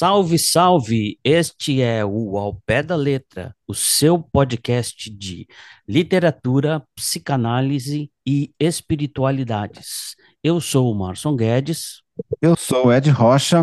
[0.00, 1.20] Salve, salve!
[1.22, 5.46] Este é o Ao Pé da Letra, o seu podcast de
[5.86, 10.16] literatura, psicanálise e espiritualidades.
[10.42, 12.00] Eu sou o Marson Guedes.
[12.40, 13.60] Eu sou o Ed Rocha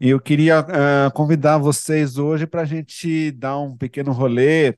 [0.00, 4.76] e eu queria uh, convidar vocês hoje para a gente dar um pequeno rolê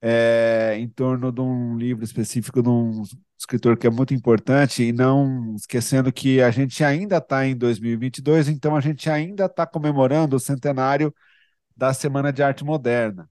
[0.00, 3.02] é, em torno de um livro específico de um
[3.38, 8.48] escritor que é muito importante, e não esquecendo que a gente ainda está em 2022,
[8.48, 11.14] então a gente ainda está comemorando o centenário
[11.76, 13.28] da Semana de Arte Moderna.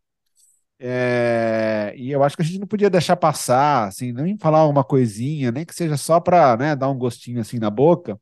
[0.80, 4.84] É, e eu acho que a gente não podia deixar passar, assim, nem falar uma
[4.84, 8.20] coisinha, nem que seja só para né, dar um gostinho assim na boca,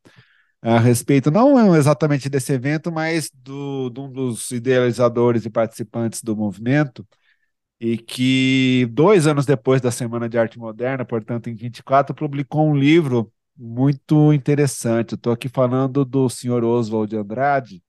[0.62, 6.36] a respeito, não exatamente desse evento, mas do, de um dos idealizadores e participantes do
[6.38, 7.06] movimento,
[7.82, 12.76] e que dois anos depois da Semana de Arte Moderna, portanto em 24, publicou um
[12.78, 15.16] livro muito interessante.
[15.16, 17.84] Estou aqui falando do senhor Oswald de Andrade,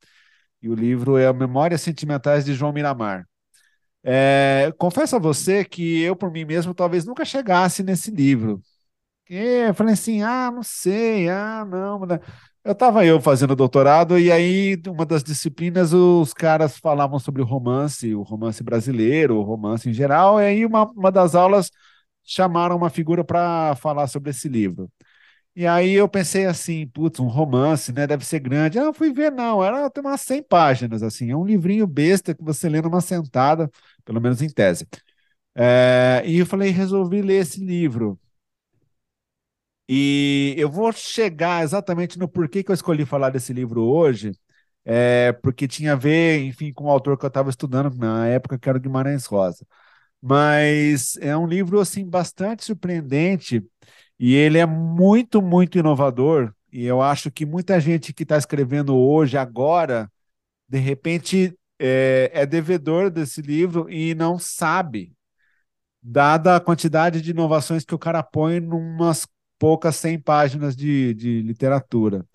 [0.63, 3.29] e o livro é Memórias Sentimentais de João Miramar.
[4.03, 8.63] É, confesso a você que eu, por mim mesmo, talvez nunca chegasse nesse livro.
[9.31, 9.37] E
[9.69, 12.01] eu falei assim, ah, não sei, ah, não.
[12.65, 17.45] Eu estava eu fazendo doutorado e aí uma das disciplinas os caras falavam sobre o
[17.45, 21.71] romance, o romance brasileiro, o romance em geral, e aí uma, uma das aulas
[22.25, 24.89] chamaram uma figura para falar sobre esse livro.
[25.57, 28.79] E aí eu pensei assim, putz, um romance, né, deve ser grande.
[28.79, 32.45] Ah, fui ver, não, era tem umas 100 páginas, assim, é um livrinho besta que
[32.45, 33.71] você lê numa sentada,
[34.05, 34.87] pelo menos em tese.
[35.57, 38.19] É, e eu falei, resolvi ler esse livro.
[39.89, 44.33] E eu vou chegar exatamente no porquê que eu escolhi falar desse livro hoje,
[44.85, 48.59] é, porque tinha a ver, enfim, com o autor que eu estava estudando na época,
[48.59, 49.67] que era o Guimarães Rosa.
[50.21, 53.65] Mas é um livro, assim, bastante surpreendente
[54.19, 56.55] e ele é muito, muito inovador.
[56.73, 60.11] E eu acho que muita gente que está escrevendo hoje, agora,
[60.69, 65.13] de repente, é, é devedor desse livro e não sabe,
[66.03, 69.27] dada a quantidade de inovações que o cara põe numas
[69.63, 72.27] poucas 100 páginas de, de literatura.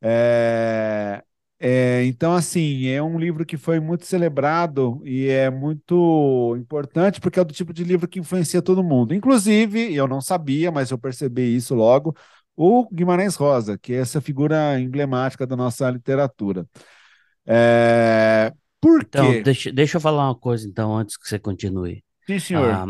[0.00, 1.20] É,
[1.58, 7.40] é, então, assim, é um livro que foi muito celebrado e é muito importante porque
[7.40, 9.12] é do tipo de livro que influencia todo mundo.
[9.12, 12.14] Inclusive, eu não sabia, mas eu percebi isso logo,
[12.54, 16.64] o Guimarães Rosa, que é essa figura emblemática da nossa literatura.
[17.44, 19.42] É, por então, quê?
[19.42, 22.04] Deixa, deixa eu falar uma coisa, então, antes que você continue.
[22.24, 22.70] Sim, senhor.
[22.70, 22.86] Ah,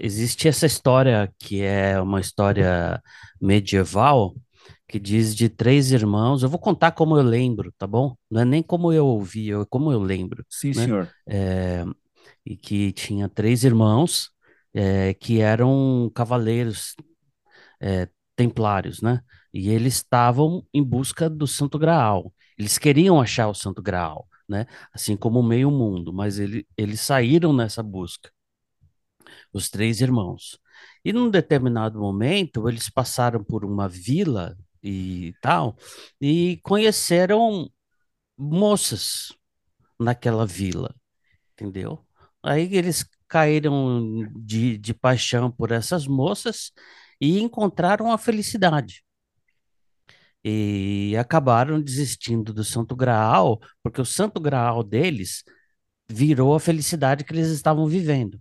[0.00, 3.02] existe essa história que é uma história
[3.40, 4.34] medieval
[4.88, 6.42] que diz de três irmãos.
[6.42, 8.16] Eu vou contar como eu lembro, tá bom?
[8.30, 10.44] Não é nem como eu ouvi, é como eu lembro.
[10.48, 10.84] Sim, né?
[10.84, 11.08] senhor.
[11.28, 11.84] É,
[12.44, 14.30] e que tinha três irmãos
[14.74, 16.96] é, que eram cavaleiros
[17.80, 19.20] é, templários, né?
[19.52, 22.32] E eles estavam em busca do Santo Graal.
[22.58, 24.66] Eles queriam achar o Santo Graal, né?
[24.92, 28.30] Assim como o meio mundo, mas ele, eles saíram nessa busca
[29.52, 30.58] os três irmãos.
[31.04, 35.76] E num determinado momento, eles passaram por uma vila e tal,
[36.20, 37.70] e conheceram
[38.36, 39.32] moças
[39.98, 40.94] naquela vila,
[41.52, 42.04] entendeu?
[42.42, 46.72] Aí eles caíram de, de paixão por essas moças
[47.20, 49.04] e encontraram a felicidade.
[50.42, 55.44] E acabaram desistindo do Santo Graal, porque o Santo Graal deles
[56.08, 58.40] virou a felicidade que eles estavam vivendo.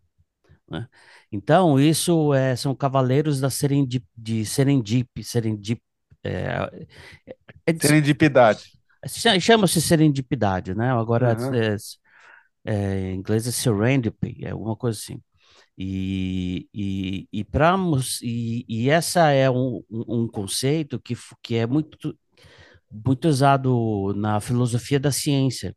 [0.70, 0.88] Né?
[1.32, 5.82] Então, isso é, são cavaleiros da serendip, de Serendip, Serendip,
[6.24, 6.88] é,
[7.26, 7.36] é,
[7.66, 8.80] é Serendipidade.
[9.40, 10.92] Chama-se serendipidade, né?
[10.92, 11.56] Agora, uhum.
[12.66, 15.22] em inglês é serendipity, é alguma coisa assim.
[15.82, 17.78] E, e, e, pra,
[18.22, 22.14] e, e essa é um, um conceito que, que é muito,
[22.92, 25.76] muito usado na filosofia da ciência,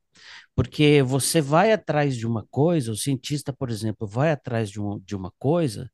[0.54, 4.98] porque você vai atrás de uma coisa, o cientista, por exemplo, vai atrás de, um,
[5.00, 5.90] de uma coisa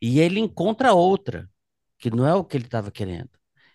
[0.00, 1.48] e ele encontra outra,
[1.98, 3.30] que não é o que ele estava querendo.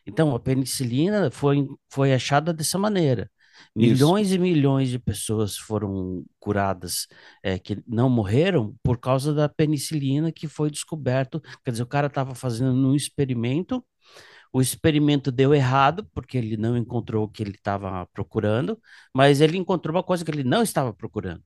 [0.05, 3.29] Então, a penicilina foi, foi achada dessa maneira.
[3.75, 4.35] Milhões Isso.
[4.35, 7.07] e milhões de pessoas foram curadas
[7.44, 11.41] é, que não morreram por causa da penicilina que foi descoberto.
[11.63, 13.83] Quer dizer, o cara estava fazendo um experimento
[14.53, 18.79] o experimento deu errado, porque ele não encontrou o que ele estava procurando,
[19.13, 21.44] mas ele encontrou uma coisa que ele não estava procurando.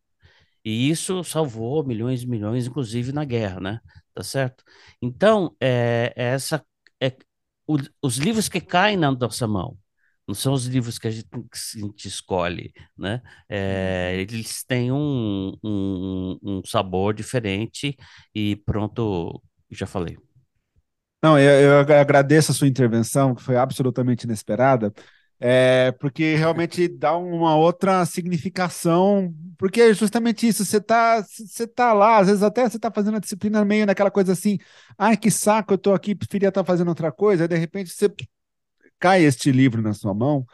[0.64, 3.80] E isso salvou milhões e milhões, inclusive na guerra, né?
[4.14, 4.64] Tá certo?
[5.02, 6.64] Então, é, é essa,
[7.02, 7.16] é,
[7.68, 9.78] o, os livros que caem na nossa mão,
[10.28, 11.38] não são os livros que a gente, que
[11.78, 13.22] a gente escolhe, né?
[13.50, 17.98] É, eles têm um, um, um sabor diferente
[18.34, 20.18] e pronto, já falei.
[21.22, 24.92] Não, eu, eu, agradeço a sua intervenção, que foi absolutamente inesperada.
[25.44, 31.94] É, porque realmente dá uma outra significação, porque é justamente isso, você tá, você tá
[31.94, 34.60] lá, às vezes até você tá fazendo a disciplina meio naquela coisa assim,
[34.96, 37.90] ai que saco, eu tô aqui, preferia estar tá fazendo outra coisa, aí de repente
[37.90, 38.08] você
[39.00, 40.46] cai este livro na sua mão,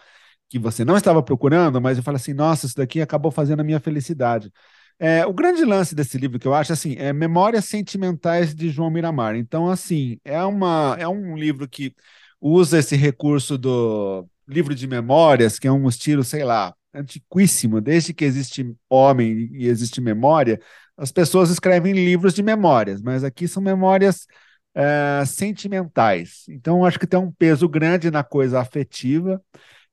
[0.50, 3.64] que você não estava procurando, mas eu falo assim, nossa, isso daqui acabou fazendo a
[3.66, 4.52] minha felicidade.
[5.00, 8.90] É, o grande lance desse livro que eu acho assim é Memórias Sentimentais de João
[8.90, 9.36] Miramar.
[9.36, 11.94] Então, assim, é, uma, é um livro que
[12.42, 18.14] usa esse recurso do livro de memórias, que é um estilo, sei lá, antiquíssimo, desde
[18.14, 20.60] que existe homem e existe memória,
[20.96, 24.26] as pessoas escrevem livros de memórias, mas aqui são memórias
[24.74, 26.46] é, sentimentais.
[26.50, 29.42] Então, acho que tem um peso grande na coisa afetiva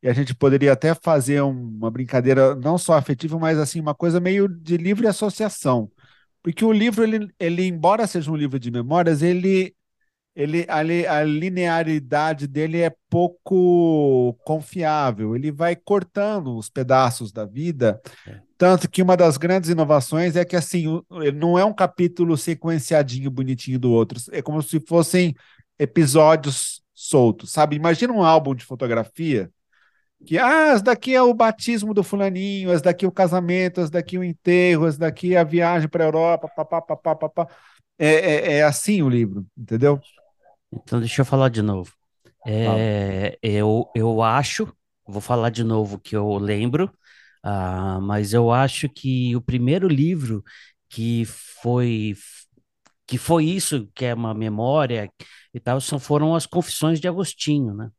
[0.04, 4.20] e a gente poderia até fazer uma brincadeira não só afetiva, mas assim uma coisa
[4.20, 5.90] meio de livre associação,
[6.42, 9.74] porque o livro ele, ele embora seja um livro de memórias, ele
[10.36, 10.80] ele a,
[11.18, 15.36] a linearidade dele é pouco confiável.
[15.36, 18.40] Ele vai cortando os pedaços da vida, é.
[18.58, 20.84] tanto que uma das grandes inovações é que assim
[21.34, 25.34] não é um capítulo sequenciadinho bonitinho do outro, é como se fossem
[25.78, 27.74] episódios soltos, sabe?
[27.76, 29.50] Imagina um álbum de fotografia
[30.24, 33.90] que ah, esse daqui é o batismo do fulaninho, esse daqui é o casamento, esse
[33.90, 37.48] daqui é o enterro, esse daqui é a viagem para a Europa, papá, papá, papá.
[37.98, 40.00] É, é, é, assim o livro, entendeu?
[40.72, 41.92] Então deixa eu falar de novo.
[42.46, 44.72] É, eu, eu acho,
[45.06, 46.86] vou falar de novo que eu lembro,
[47.44, 50.42] uh, mas eu acho que o primeiro livro
[50.88, 52.14] que foi
[53.06, 55.10] que foi isso, que é uma memória
[55.52, 57.90] e tal, são, foram as Confissões de Agostinho, né?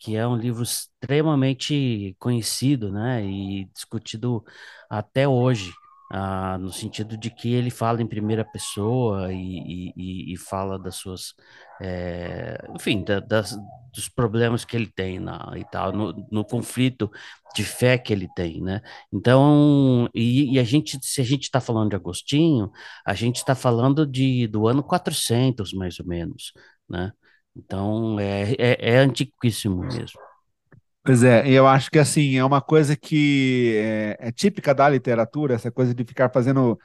[0.00, 4.42] Que é um livro extremamente conhecido, né, e discutido
[4.88, 5.70] até hoje,
[6.12, 10.96] ah, no sentido de que ele fala em primeira pessoa e, e, e fala das
[10.96, 11.34] suas,
[11.80, 13.56] é, enfim, da, das,
[13.94, 17.10] dos problemas que ele tem na, e tal, no, no, conflito
[17.54, 18.80] de fé que ele tem, né?
[19.12, 22.72] Então, e, e a gente, se a gente está falando de Agostinho,
[23.04, 26.52] a gente está falando de, do ano 400, mais ou menos,
[26.88, 27.12] né?
[27.56, 30.20] Então, é, é, é antiquíssimo mesmo.
[31.02, 35.54] Pois é, eu acho que assim, é uma coisa que é, é típica da literatura,
[35.54, 36.78] essa coisa de ficar fazendo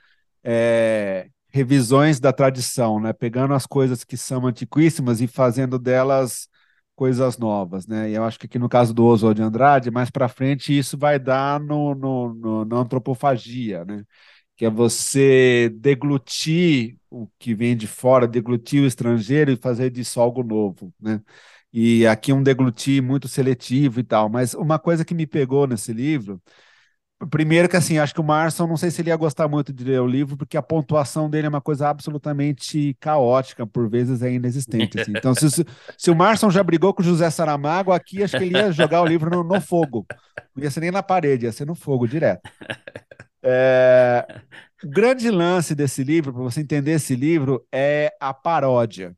[0.43, 3.13] é, revisões da tradição, né?
[3.13, 6.47] Pegando as coisas que são antiquíssimas e fazendo delas
[6.95, 8.09] coisas novas, né?
[8.09, 10.97] E eu acho que aqui no caso do Oswald de Andrade, mais para frente isso
[10.97, 14.03] vai dar no, no, no, na antropofagia, né?
[14.55, 20.19] Que é você deglutir o que vem de fora, deglutir o estrangeiro e fazer disso
[20.19, 21.21] algo novo, né?
[21.73, 24.29] E aqui um deglutir muito seletivo e tal.
[24.29, 26.41] Mas uma coisa que me pegou nesse livro,
[27.29, 29.83] primeiro que assim, acho que o Marson, não sei se ele ia gostar muito de
[29.83, 34.31] ler o livro, porque a pontuação dele é uma coisa absolutamente caótica, por vezes é
[34.31, 34.99] inexistente.
[34.99, 35.11] Assim.
[35.15, 35.65] Então, se,
[35.97, 39.01] se o Marson já brigou com o José Saramago, aqui acho que ele ia jogar
[39.01, 40.05] o livro no, no fogo.
[40.55, 42.49] Não ia ser nem na parede, ia ser no fogo direto.
[43.47, 44.41] É,
[44.83, 49.15] o grande lance desse livro, para você entender esse livro, é a paródia.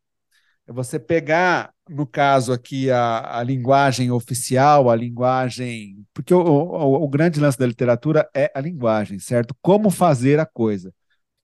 [0.67, 6.05] É você pegar, no caso aqui, a, a linguagem oficial, a linguagem.
[6.13, 9.55] Porque o, o, o grande lance da literatura é a linguagem, certo?
[9.61, 10.93] Como fazer a coisa.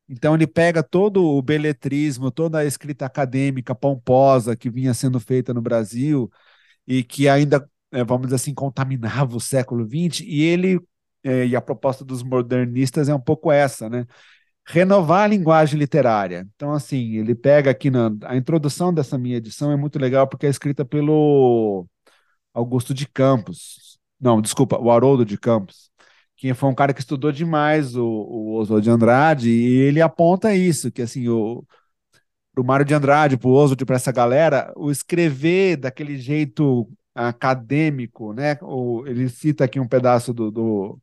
[0.10, 5.54] Então ele pega todo o beletrismo, toda a escrita acadêmica pomposa que vinha sendo feita
[5.54, 6.30] no Brasil
[6.88, 10.80] e que ainda, é, vamos dizer assim, contaminava o século XX, e ele
[11.24, 14.06] e a proposta dos modernistas é um pouco essa, né?
[14.66, 16.48] Renovar a linguagem literária.
[16.56, 20.46] Então, assim, ele pega aqui na a introdução dessa minha edição é muito legal porque
[20.48, 21.86] é escrita pelo
[22.54, 23.98] Augusto de Campos.
[24.20, 25.92] Não, desculpa, o Haroldo de Campos,
[26.38, 30.56] que foi um cara que estudou demais o, o Oswald de Andrade, e ele aponta
[30.56, 31.66] isso, que assim, o,
[32.54, 38.58] pro Mário de Andrade, pro Oswald, para essa galera, o escrever daquele jeito acadêmico, né?
[38.62, 41.00] O, ele cita aqui um pedaço do, do,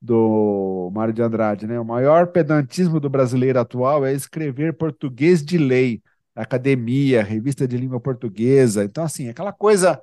[0.00, 1.78] do Mário de Andrade, né?
[1.80, 6.02] O maior pedantismo do brasileiro atual é escrever português de lei,
[6.34, 8.84] academia, revista de língua portuguesa.
[8.84, 10.00] Então, assim, aquela coisa.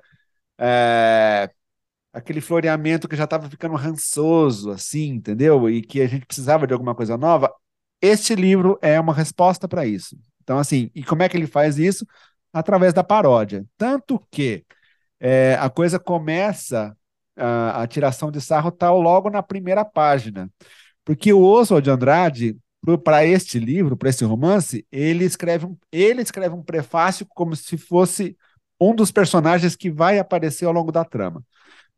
[0.58, 1.50] É,
[2.12, 5.68] aquele floreamento que já estava ficando rançoso, assim, entendeu?
[5.68, 7.52] E que a gente precisava de alguma coisa nova.
[8.00, 10.16] Este livro é uma resposta para isso.
[10.42, 12.06] Então, assim, e como é que ele faz isso?
[12.52, 13.66] Através da paródia.
[13.76, 14.64] Tanto que
[15.20, 16.96] é, a coisa começa,
[17.36, 20.50] a, a tiração de sarro está logo na primeira página.
[21.04, 22.56] Porque o Oswald de Andrade,
[23.02, 27.76] para este livro, para esse romance, ele escreve, um, ele escreve um prefácio como se
[27.76, 28.36] fosse
[28.80, 31.42] um dos personagens que vai aparecer ao longo da trama.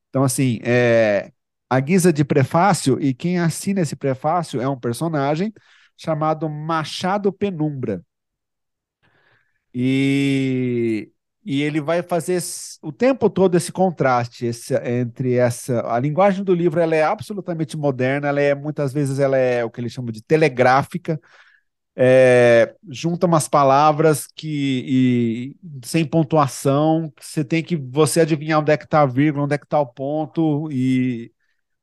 [0.09, 1.33] Então, assim, é,
[1.69, 5.53] a guisa de prefácio, e quem assina esse prefácio é um personagem
[5.97, 8.03] chamado Machado Penumbra.
[9.75, 11.11] E
[11.47, 12.43] e ele vai fazer
[12.83, 17.77] o tempo todo esse contraste esse, entre essa a linguagem do livro ela é absolutamente
[17.77, 21.21] moderna ela é muitas vezes ela é o que ele chama de telegráfica.
[21.99, 28.77] É, junta umas palavras que e, sem pontuação você tem que você adivinhar onde é
[28.77, 31.33] que está a vírgula onde é que está o ponto e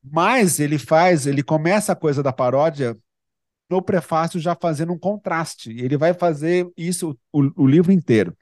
[0.02, 2.96] mas ele faz ele começa a coisa da paródia
[3.70, 5.70] no prefácio já fazendo um contraste.
[5.70, 8.36] Ele vai fazer isso o, o livro inteiro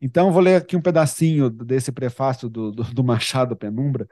[0.00, 4.08] então, vou ler aqui um pedacinho desse prefácio do, do, do Machado Penumbra,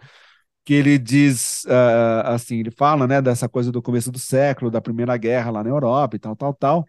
[0.65, 4.83] que ele diz uh, assim: ele fala né, dessa coisa do começo do século, da
[4.83, 6.85] Primeira Guerra lá na Europa e tal, tal, tal.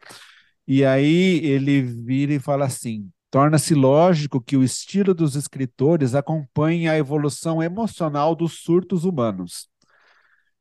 [0.68, 6.90] E aí ele vira e fala assim: torna-se lógico que o estilo dos escritores acompanhe
[6.90, 9.69] a evolução emocional dos surtos humanos.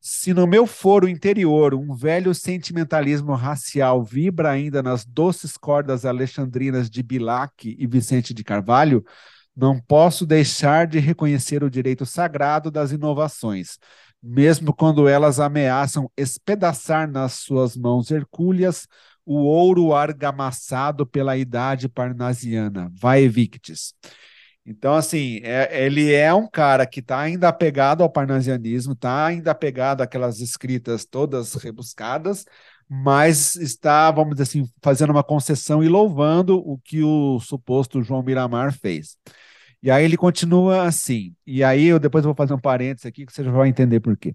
[0.00, 6.88] Se no meu foro interior um velho sentimentalismo racial vibra ainda nas doces cordas alexandrinas
[6.88, 9.04] de Bilac e Vicente de Carvalho,
[9.56, 13.76] não posso deixar de reconhecer o direito sagrado das inovações,
[14.22, 18.86] mesmo quando elas ameaçam espedaçar nas suas mãos hercúleas
[19.26, 22.88] o ouro argamassado pela idade parnasiana.
[22.94, 23.92] Vai victis.
[24.64, 29.50] Então, assim, é, ele é um cara que está ainda apegado ao parnasianismo, está ainda
[29.50, 32.44] apegado àquelas escritas todas rebuscadas,
[32.88, 38.22] mas está, vamos dizer assim, fazendo uma concessão e louvando o que o suposto João
[38.22, 39.16] Miramar fez.
[39.82, 43.32] E aí ele continua assim, e aí eu depois vou fazer um parênteses aqui que
[43.32, 44.34] você já vai entender por quê.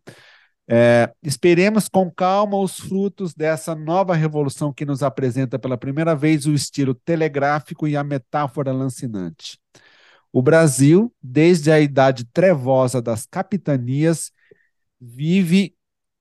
[0.66, 6.46] É, esperemos com calma os frutos dessa nova revolução que nos apresenta pela primeira vez
[6.46, 9.60] o estilo telegráfico e a metáfora lancinante.
[10.34, 14.32] O Brasil, desde a idade trevosa das capitanias,
[15.00, 15.78] vive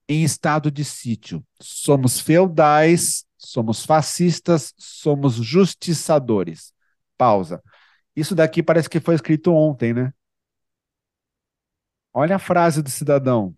[0.07, 1.43] em estado de sítio.
[1.59, 6.71] Somos feudais, somos fascistas, somos justiçadores.
[7.17, 7.59] Pausa.
[8.15, 10.13] Isso daqui parece que foi escrito ontem, né?
[12.13, 13.55] Olha a frase do cidadão.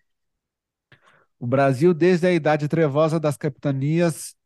[1.38, 4.38] O Brasil, desde a idade trevosa das capitanias,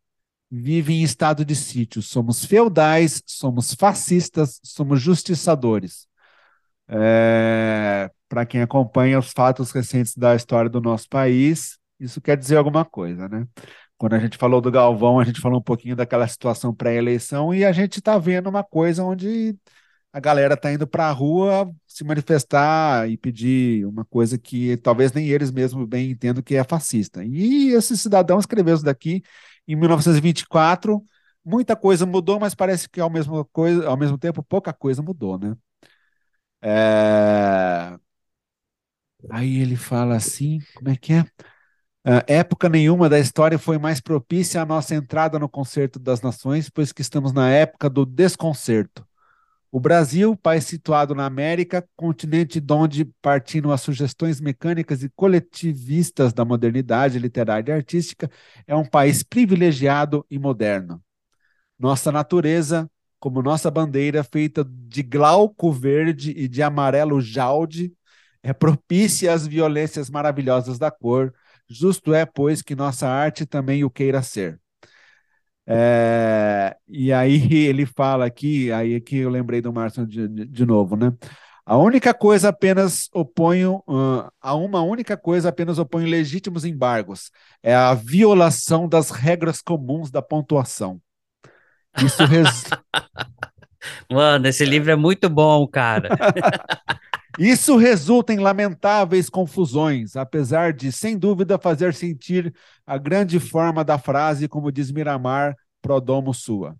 [0.51, 2.01] vive em estado de sítio.
[2.01, 6.07] Somos feudais, somos fascistas, somos justiçadores.
[6.87, 12.57] É, Para quem acompanha os fatos recentes da história do nosso país, isso quer dizer
[12.57, 13.45] alguma coisa, né?
[13.97, 17.65] Quando a gente falou do Galvão, a gente falou um pouquinho daquela situação pré-eleição e
[17.65, 19.55] a gente está vendo uma coisa onde
[20.11, 25.11] a galera está indo para a rua se manifestar e pedir uma coisa que talvez
[25.11, 27.23] nem eles mesmos bem entendam que é fascista.
[27.25, 29.21] E esse cidadão escreveu isso daqui
[29.73, 31.03] em 1924,
[31.45, 35.37] muita coisa mudou, mas parece que ao mesmo, coisa, ao mesmo tempo pouca coisa mudou,
[35.39, 35.55] né?
[36.61, 37.99] É...
[39.29, 41.21] Aí ele fala assim, como é que é?
[42.05, 46.69] Uh, época nenhuma da história foi mais propícia à nossa entrada no concerto das nações,
[46.69, 49.07] pois que estamos na época do desconcerto.
[49.71, 56.33] O Brasil, país situado na América, continente de onde partindo as sugestões mecânicas e coletivistas
[56.33, 58.29] da modernidade literária e artística,
[58.65, 61.03] é um país privilegiado e moderno.
[61.77, 67.93] Nossa natureza, como nossa bandeira, feita de glauco verde e de amarelo jaude,
[68.41, 71.31] é propícia às violências maravilhosas da cor.
[71.69, 74.59] Justo é, pois, que nossa arte também o queira ser.
[75.71, 80.65] É, e aí ele fala aqui, aí que eu lembrei do Márcio de, de, de,
[80.65, 81.13] novo, né?
[81.63, 87.29] A única coisa apenas oponho, uh, a uma única coisa apenas oponho legítimos embargos,
[87.61, 90.99] é a violação das regras comuns da pontuação.
[92.03, 92.63] Isso res...
[94.11, 96.09] Mano, esse livro é muito bom, cara.
[97.39, 102.53] Isso resulta em lamentáveis confusões, apesar de, sem dúvida, fazer sentir
[102.85, 106.75] a grande forma da frase, como diz Miramar, pro domo sua.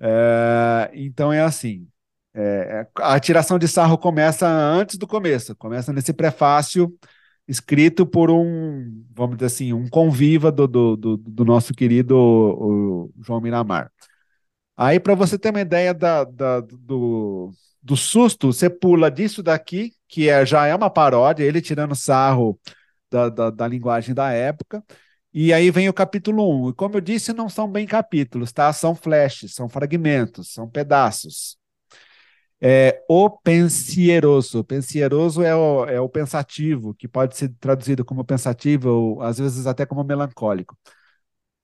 [0.00, 1.86] É, então é assim.
[2.34, 6.94] É, a tiração de sarro começa antes do começo, começa nesse prefácio
[7.48, 13.40] escrito por um, vamos dizer assim, um conviva do, do, do, do nosso querido João
[13.40, 13.90] Miramar.
[14.76, 17.50] Aí, para você ter uma ideia da, da, do,
[17.86, 22.58] do susto, você pula disso daqui, que é, já é uma paródia, ele tirando sarro
[23.08, 24.84] da, da, da linguagem da época,
[25.32, 26.70] e aí vem o capítulo 1.
[26.70, 28.72] E como eu disse, não são bem capítulos, tá?
[28.72, 31.56] São flashes, são fragmentos, são pedaços.
[32.60, 34.64] É, o pensieroso.
[34.64, 39.66] Pensieroso é o, é o pensativo, que pode ser traduzido como pensativo, ou às vezes
[39.66, 40.76] até como melancólico.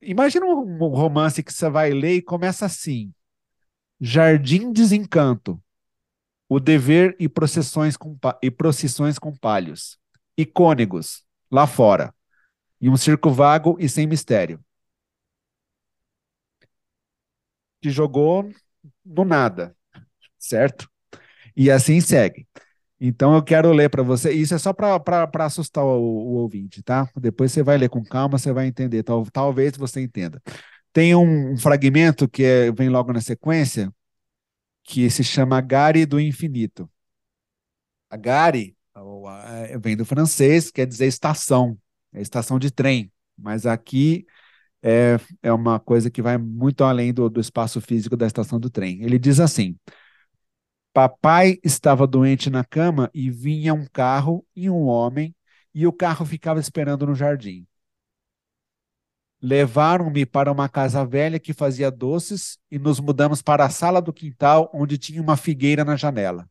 [0.00, 3.12] Imagina um romance que você vai ler e começa assim:
[4.00, 5.60] Jardim Desencanto
[6.54, 9.98] o dever e procissões com, e procissões com palhos,
[10.36, 12.14] icônegos, lá fora,
[12.78, 14.62] e um circo vago e sem mistério.
[17.80, 18.50] Que jogou
[19.02, 19.74] no nada.
[20.38, 20.90] certo?
[21.56, 22.46] E assim segue.
[23.00, 24.30] Então eu quero ler para você.
[24.32, 27.08] Isso é só para assustar o, o, ouvinte, tá?
[27.16, 29.02] Depois você vai ler com calma, você vai entender.
[29.04, 30.40] Tal, talvez você entenda.
[30.92, 33.90] Tem um, um fragmento que é, vem logo na sequência,
[34.84, 36.90] que se chama Gare do Infinito.
[38.10, 38.76] A Gare
[39.68, 41.78] é, vem do francês, quer dizer estação,
[42.12, 43.10] é estação de trem.
[43.36, 44.26] Mas aqui
[44.82, 48.70] é, é uma coisa que vai muito além do, do espaço físico da estação do
[48.70, 49.02] trem.
[49.02, 49.76] Ele diz assim:
[50.92, 55.34] Papai estava doente na cama e vinha um carro e um homem,
[55.74, 57.66] e o carro ficava esperando no jardim.
[59.42, 64.12] Levaram-me para uma casa velha que fazia doces e nos mudamos para a sala do
[64.12, 66.48] quintal, onde tinha uma figueira na janela.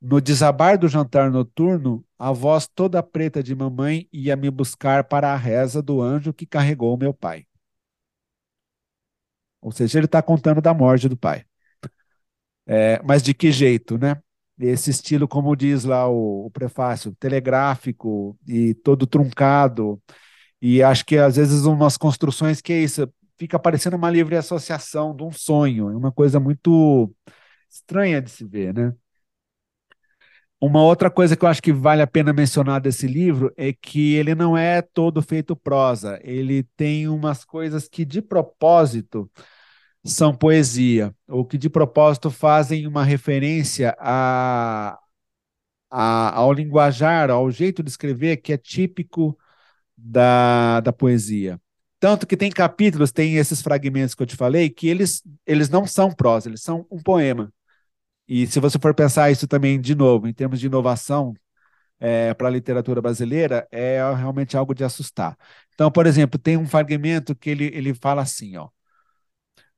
[0.00, 5.32] No desabar do jantar noturno, a voz toda preta de mamãe ia me buscar para
[5.32, 7.46] a reza do anjo que carregou meu pai.
[9.60, 11.44] Ou seja, ele está contando da morte do pai.
[12.66, 14.20] É, mas de que jeito, né?
[14.58, 20.02] Esse estilo, como diz lá o, o prefácio, telegráfico e todo truncado.
[20.60, 23.08] E acho que às vezes umas construções que é isso,
[23.38, 27.12] fica parecendo uma livre associação de um sonho, é uma coisa muito
[27.70, 28.94] estranha de se ver, né?
[30.60, 34.14] Uma outra coisa que eu acho que vale a pena mencionar desse livro é que
[34.14, 39.30] ele não é todo feito prosa, ele tem umas coisas que de propósito
[40.04, 44.98] são poesia, ou que de propósito fazem uma referência a,
[45.90, 49.38] a, ao linguajar, ao jeito de escrever que é típico
[49.96, 51.60] da, da poesia.
[51.98, 55.86] Tanto que tem capítulos, tem esses fragmentos que eu te falei, que eles, eles não
[55.86, 57.52] são prosa, eles são um poema.
[58.28, 61.34] E se você for pensar isso também de novo, em termos de inovação
[61.98, 65.36] é, para a literatura brasileira, é realmente algo de assustar.
[65.74, 68.68] Então, por exemplo, tem um fragmento que ele, ele fala assim, ó.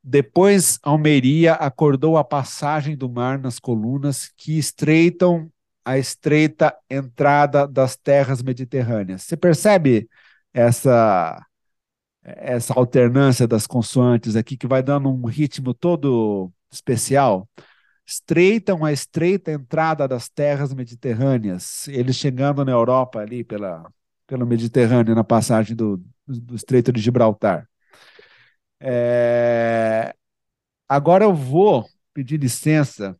[0.02, 5.50] Depois Almeria acordou a passagem do mar nas colunas que estreitam
[5.88, 9.22] a estreita entrada das terras mediterrâneas.
[9.22, 10.06] Você percebe
[10.52, 11.42] essa
[12.22, 17.48] essa alternância das consoantes aqui que vai dando um ritmo todo especial?
[18.06, 23.90] Estreitam a estreita entrada das terras mediterrâneas, eles chegando na Europa ali pela,
[24.26, 27.66] pelo Mediterrâneo na passagem do, do Estreito de Gibraltar.
[28.78, 30.14] É...
[30.86, 33.18] Agora eu vou pedir licença.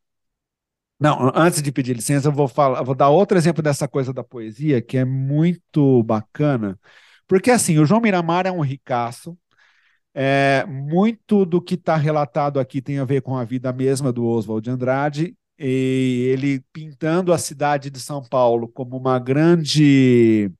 [1.00, 4.24] Não, antes de pedir licença, eu vou falar, vou dar outro exemplo dessa coisa da
[4.24, 6.78] poesia que é muito bacana,
[7.26, 9.38] porque assim, o João Miramar é um ricaço.
[10.14, 14.26] É, muito do que está relatado aqui tem a ver com a vida mesma do
[14.26, 20.50] Oswald de Andrade, e ele pintando a cidade de São Paulo como uma grande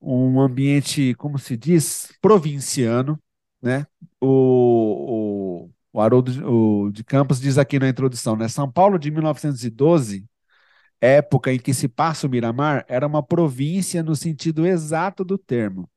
[0.00, 3.18] um ambiente, como se diz, provinciano,
[3.62, 3.86] né?
[4.20, 8.48] O, o, o Haroldo o, de Campos diz aqui na introdução, né?
[8.48, 10.24] São Paulo de 1912,
[11.00, 15.88] época em que se passa o Miramar, era uma província no sentido exato do termo,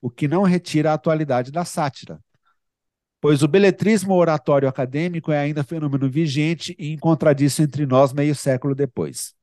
[0.00, 2.20] o que não retira a atualidade da sátira.
[3.20, 8.74] Pois o beletrismo oratório acadêmico é ainda fenômeno vigente e encontradiço entre nós meio século
[8.74, 9.34] depois.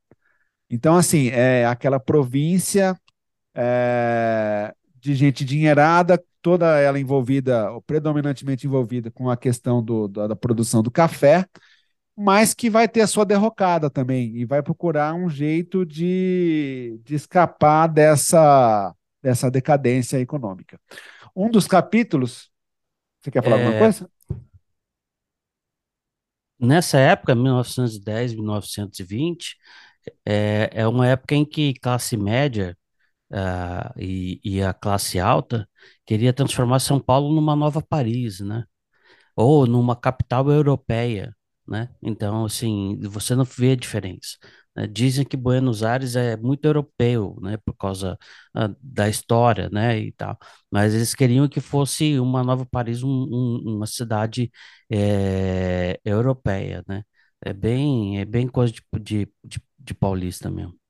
[0.70, 2.96] Então, assim, é aquela província
[3.56, 10.36] é, de gente dinheirada toda ela envolvida, predominantemente envolvida com a questão do, da, da
[10.36, 11.46] produção do café,
[12.16, 17.16] mas que vai ter a sua derrocada também e vai procurar um jeito de, de
[17.16, 20.80] escapar dessa, dessa decadência econômica.
[21.36, 22.50] Um dos capítulos.
[23.20, 23.64] Você quer falar é...
[23.64, 24.10] alguma coisa?
[26.60, 29.58] Nessa época, 1910, 1920,
[30.26, 32.78] é, é uma época em que classe média
[33.32, 35.67] uh, e, e, a classe alta
[36.06, 38.65] queria transformar São Paulo numa nova Paris, né?
[39.36, 41.36] Ou numa capital europeia,
[41.67, 41.89] né?
[42.02, 44.38] Então, assim, você não vê a diferença.
[44.76, 44.88] Né?
[44.88, 47.58] Dizem que Buenos Aires é muito europeu, né?
[47.65, 48.17] Por causa
[48.56, 50.00] uh, da história, né?
[50.00, 50.38] E tal.
[50.72, 54.52] Mas eles queriam que fosse uma nova Paris, um, um, uma cidade
[54.91, 57.04] é, europeia, né?
[57.44, 60.81] É bem, é bem coisa de, de, de, de paulista mesmo.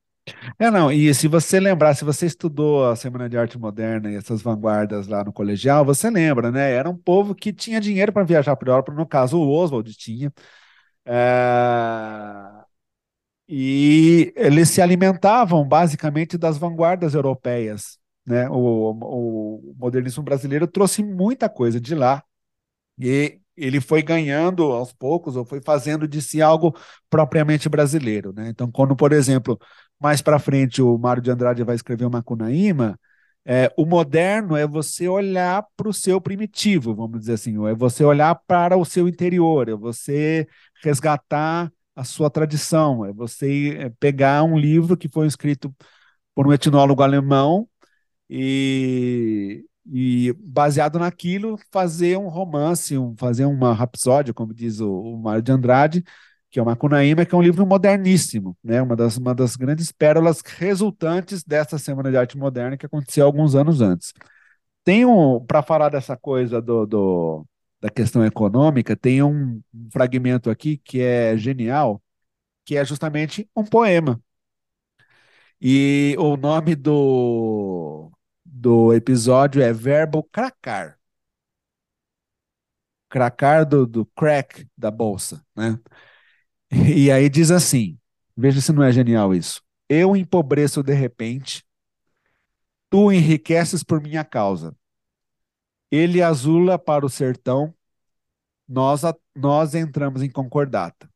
[0.59, 4.15] É, não, e se você lembrar, se você estudou a Semana de Arte Moderna e
[4.15, 6.71] essas vanguardas lá no colegial, você lembra, né?
[6.71, 9.91] Era um povo que tinha dinheiro para viajar para a Europa, no caso o Oswald
[9.95, 10.31] tinha.
[11.05, 12.61] É...
[13.47, 17.99] E eles se alimentavam basicamente das vanguardas europeias.
[18.25, 18.47] Né?
[18.49, 22.23] O, o, modernismo brasileiro trouxe muita coisa de lá.
[22.99, 26.75] E ele foi ganhando aos poucos, ou foi fazendo de si algo
[27.09, 28.33] propriamente brasileiro.
[28.33, 28.49] Né?
[28.49, 29.59] Então, quando, por exemplo,
[30.01, 32.99] mais para frente o Mário de Andrade vai escrever uma Cunaíma,
[33.45, 38.03] É, o moderno é você olhar para o seu primitivo, vamos dizer assim, é você
[38.03, 40.47] olhar para o seu interior, é você
[40.83, 45.75] resgatar a sua tradição, é você é, pegar um livro que foi escrito
[46.35, 47.67] por um etnólogo alemão
[48.29, 55.17] e, e baseado naquilo fazer um romance, um, fazer uma rapsódia, como diz o, o
[55.21, 56.03] Mário de Andrade,
[56.51, 58.81] que é o Macunaíma, que é um livro moderníssimo, né?
[58.81, 63.55] uma, das, uma das grandes pérolas resultantes dessa Semana de Arte Moderna que aconteceu alguns
[63.55, 64.13] anos antes.
[64.83, 67.47] Tem um, para falar dessa coisa do, do,
[67.79, 72.01] da questão econômica, tem um, um fragmento aqui que é genial,
[72.65, 74.21] que é justamente um poema.
[75.61, 78.11] E o nome do,
[78.45, 80.97] do episódio é Verbo Cracar.
[83.09, 85.77] Cracar do, do crack da bolsa, né?
[86.95, 87.97] E aí diz assim:
[88.35, 89.61] veja se não é genial isso.
[89.89, 91.65] Eu empobreço de repente,
[92.89, 94.75] tu enriqueces por minha causa.
[95.91, 97.73] Ele azula para o sertão,
[98.67, 99.01] nós,
[99.35, 101.11] nós entramos em concordata.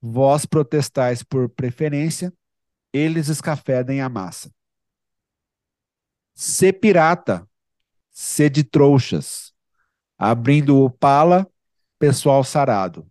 [0.00, 2.32] Vós protestais por preferência,
[2.90, 4.50] eles escafedem a massa.
[6.34, 7.46] Se pirata,
[8.10, 9.52] se de trouxas,
[10.16, 11.46] abrindo o pala,
[11.98, 13.06] pessoal sarado.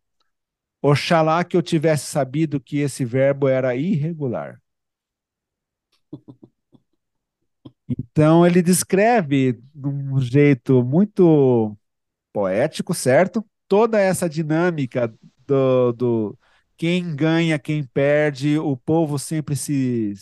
[0.81, 4.61] Oxalá que eu tivesse sabido que esse verbo era irregular.
[7.87, 11.75] Então ele descreve de um jeito muito
[12.33, 13.45] poético, certo?
[13.67, 15.13] Toda essa dinâmica
[15.47, 16.39] do, do
[16.77, 20.13] quem ganha, quem perde, o povo sempre se,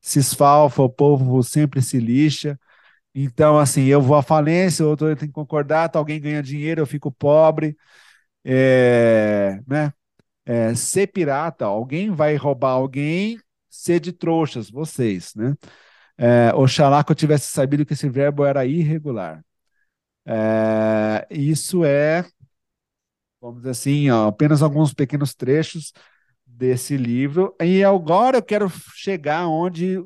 [0.00, 2.58] se esfalfa, o povo sempre se lixa.
[3.14, 6.86] Então, assim, eu vou à falência, o outro tem que concordar, alguém ganha dinheiro, eu
[6.86, 7.76] fico pobre
[8.48, 9.92] é, né?
[10.46, 13.38] É, ser pirata, alguém vai roubar alguém,
[13.70, 15.54] ser de trouxas, vocês, né?
[16.18, 19.44] É, oxalá que eu tivesse sabido que esse verbo era irregular.
[20.26, 22.24] É, isso é,
[23.40, 25.92] vamos dizer assim, ó, apenas alguns pequenos trechos
[26.46, 27.54] desse livro.
[27.60, 29.98] E agora eu quero chegar onde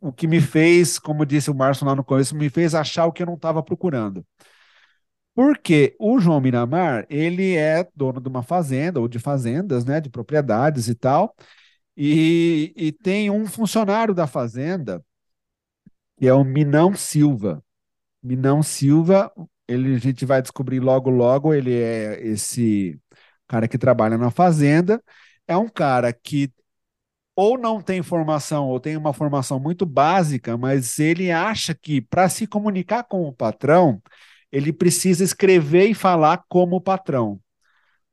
[0.00, 3.12] o que me fez, como disse o Márcio lá no começo, me fez achar o
[3.12, 4.24] que eu não estava procurando.
[5.34, 10.08] Porque o João Miramar, ele é dono de uma fazenda, ou de fazendas, né, de
[10.08, 11.34] propriedades e tal,
[11.96, 15.04] e, e tem um funcionário da fazenda,
[16.18, 17.62] que é o Minão Silva.
[18.22, 19.32] Minão Silva,
[19.68, 23.00] ele, a gente vai descobrir logo, logo, ele é esse
[23.48, 25.02] cara que trabalha na fazenda,
[25.48, 26.52] é um cara que
[27.36, 32.28] ou não tem formação, ou tem uma formação muito básica, mas ele acha que para
[32.28, 34.00] se comunicar com o patrão,
[34.54, 37.40] ele precisa escrever e falar como patrão.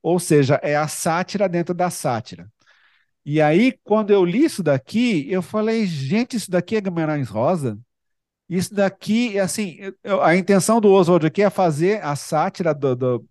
[0.02, 2.52] Ou seja, é a sátira dentro da sátira.
[3.24, 7.78] E aí, quando eu li isso daqui, eu falei, gente, isso daqui é Guimarães Rosa?
[8.50, 13.26] Isso daqui, assim, eu, a intenção do Oswald aqui é fazer a sátira do, do,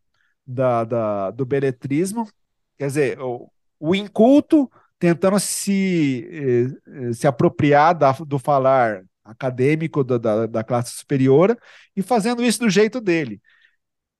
[0.46, 2.28] da, da, do beletrismo,
[2.78, 4.70] quer dizer, o, o inculto
[5.00, 11.58] tentando se, eh, se apropriar da, do falar acadêmico da, da, da classe superior
[11.96, 13.40] e fazendo isso do jeito dele.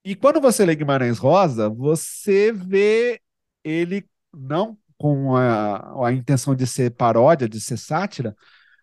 [0.05, 3.21] E quando você lê Guimarães Rosa, você vê
[3.65, 8.37] ele não com a, a intenção de ser paródia, de ser sátira,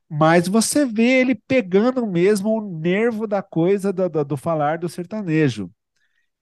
[0.09, 4.89] mas você vê ele pegando mesmo o nervo da coisa do, do, do, falar do
[4.89, 5.71] sertanejo.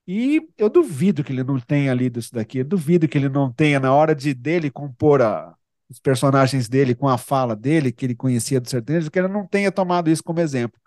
[0.07, 3.51] E eu duvido que ele não tenha lido isso daqui, eu duvido que ele não
[3.51, 5.55] tenha, na hora de dele compor a,
[5.95, 9.47] os personagens dele com a fala dele, que ele conhecia do sertanejo, que ele não
[9.47, 10.79] tenha tomado isso como exemplo.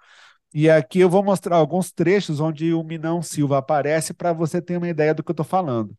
[0.53, 4.77] E aqui eu vou mostrar alguns trechos onde o Minão Silva aparece para você ter
[4.77, 5.97] uma ideia do que eu estou falando.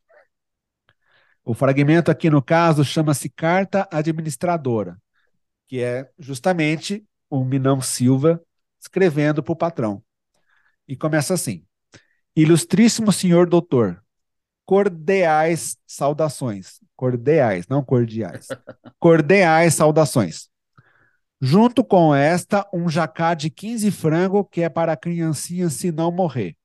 [1.44, 4.96] O fragmento aqui, no caso, chama-se Carta Administradora,
[5.68, 8.40] que é justamente o Minão Silva
[8.80, 10.04] escrevendo para o patrão.
[10.88, 11.66] E começa assim:
[12.36, 14.04] Ilustríssimo senhor doutor,
[14.70, 16.80] cordiais saudações.
[16.96, 18.50] Cordiais, não cordiais.
[19.00, 20.48] cordiais saudações.
[21.42, 26.12] Junto com esta, um jacá de 15 frango que é para a criancinha se não
[26.12, 26.56] morrer.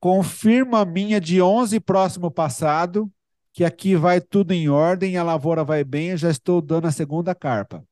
[0.00, 3.12] Confirma minha de 11 próximo passado,
[3.52, 7.34] que aqui vai tudo em ordem, a lavoura vai bem, já estou dando a segunda
[7.34, 7.84] carpa.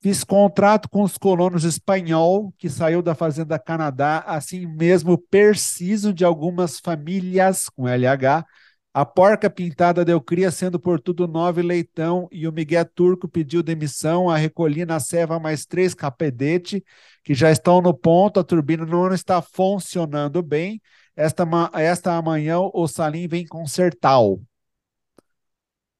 [0.00, 6.24] Fiz contrato com os colonos espanhol que saiu da fazenda Canadá, assim mesmo preciso de
[6.24, 8.46] algumas famílias com LH.
[8.94, 13.62] A porca pintada deu cria, sendo por tudo nove leitão, e o Miguel Turco pediu
[13.62, 14.30] demissão.
[14.30, 16.84] A recolhi na ceva mais três capedete,
[17.24, 18.40] que já estão no ponto.
[18.40, 20.80] A turbina não está funcionando bem.
[21.16, 24.20] Esta, esta amanhã o Salim vem consertar.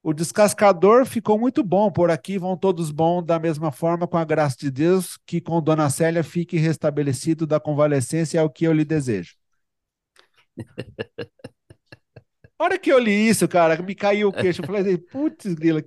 [0.03, 4.25] O descascador ficou muito bom, por aqui vão todos bons da mesma forma, com a
[4.25, 8.73] graça de Deus, que com Dona Célia fique restabelecido da convalescência, é o que eu
[8.73, 9.35] lhe desejo.
[12.59, 14.63] A hora que eu li isso, cara, me caiu o queixo.
[14.63, 15.83] Eu falei assim, putz, grila.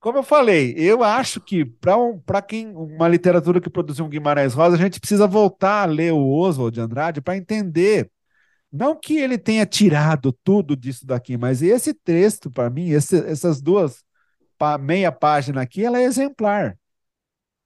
[0.00, 4.52] Como eu falei, eu acho que para um, quem uma literatura que produziu um Guimarães
[4.52, 8.10] Rosa, a gente precisa voltar a ler o Oswald de Andrade para entender
[8.74, 13.62] não que ele tenha tirado tudo disso daqui, mas esse texto, para mim, esse, essas
[13.62, 14.04] duas
[14.80, 16.76] meia página aqui, ela é exemplar.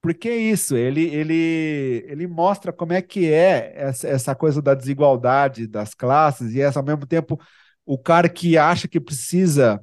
[0.03, 4.75] Porque é isso, ele, ele, ele mostra como é que é essa, essa coisa da
[4.75, 7.41] desigualdade das classes e essa, ao mesmo tempo
[7.87, 9.81] o cara que acha que precisa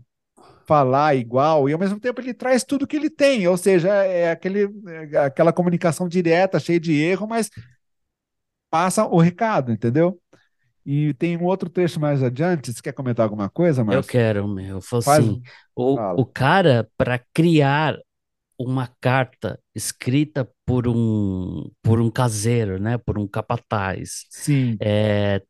[0.67, 4.31] falar igual e ao mesmo tempo ele traz tudo que ele tem, ou seja, é
[4.31, 4.69] aquele,
[5.13, 7.49] é aquela comunicação direta, cheia de erro, mas
[8.69, 10.19] passa o recado, entendeu?
[10.85, 12.71] E tem um outro trecho mais adiante.
[12.71, 13.99] Você quer comentar alguma coisa, Márcio?
[13.99, 14.75] Eu quero, meu.
[14.75, 15.41] Eu falo assim:
[15.75, 17.97] o, o cara, para criar
[18.57, 22.97] uma carta escrita por um, por um caseiro, né?
[22.97, 24.25] Por um capataz.
[24.29, 24.77] Sim.
[24.79, 25.41] É,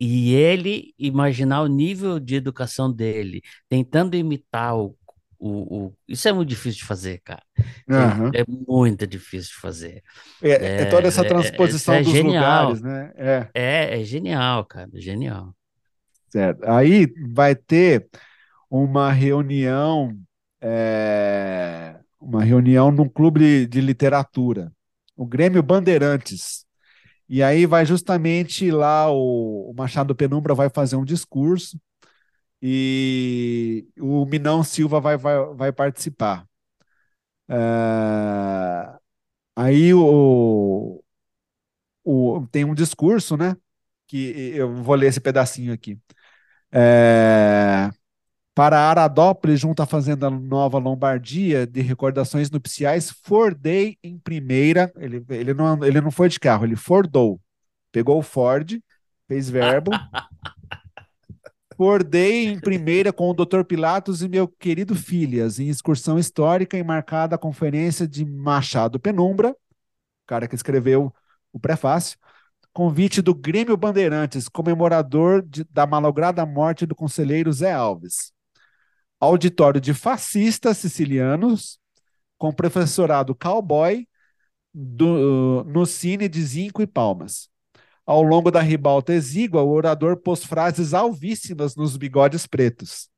[0.00, 4.96] e ele imaginar o nível de educação dele, tentando imitar o,
[5.42, 7.42] o, o, isso é muito difícil de fazer, cara.
[7.88, 8.30] Uhum.
[8.32, 10.04] É, é, muito difícil de fazer.
[10.40, 12.70] É, é, é toda essa é, transposição dos genial.
[12.70, 13.12] lugares, né?
[13.16, 13.48] É.
[13.52, 15.52] é, é genial, cara, genial.
[16.28, 16.62] Certo.
[16.64, 18.06] Aí vai ter
[18.70, 20.16] uma reunião,
[22.20, 24.72] uma reunião num clube de literatura,
[25.16, 26.64] o Grêmio Bandeirantes.
[27.28, 31.78] E aí vai justamente lá o, o Machado Penumbra vai fazer um discurso
[32.62, 36.46] e o Minão Silva vai, vai, vai participar.
[37.48, 38.98] É,
[39.56, 41.02] aí o,
[42.04, 43.56] o, tem um discurso, né?
[44.06, 45.98] Que eu vou ler esse pedacinho aqui.
[46.72, 47.90] É,
[48.54, 54.92] para Aradópolis, junto à Fazenda Nova Lombardia, de recordações nupciais, fordei em primeira.
[54.96, 57.40] Ele, ele, não, ele não foi de carro, ele fordou.
[57.92, 58.80] Pegou o Ford,
[59.28, 59.90] fez verbo.
[61.82, 63.64] Acordei em primeira com o Dr.
[63.64, 69.56] Pilatos e meu querido Filhas, em excursão histórica e marcada a conferência de Machado Penumbra,
[70.24, 71.12] cara que escreveu
[71.52, 72.16] o prefácio,
[72.72, 78.32] convite do Grêmio Bandeirantes, comemorador de, da malograda morte do conselheiro Zé Alves.
[79.18, 81.80] Auditório de fascistas sicilianos,
[82.38, 84.06] com professorado cowboy,
[84.72, 87.51] do, no cine de zinco e palmas.
[88.04, 93.08] Ao longo da ribalta exígua, o orador pôs frases alvíssimas nos bigodes pretos.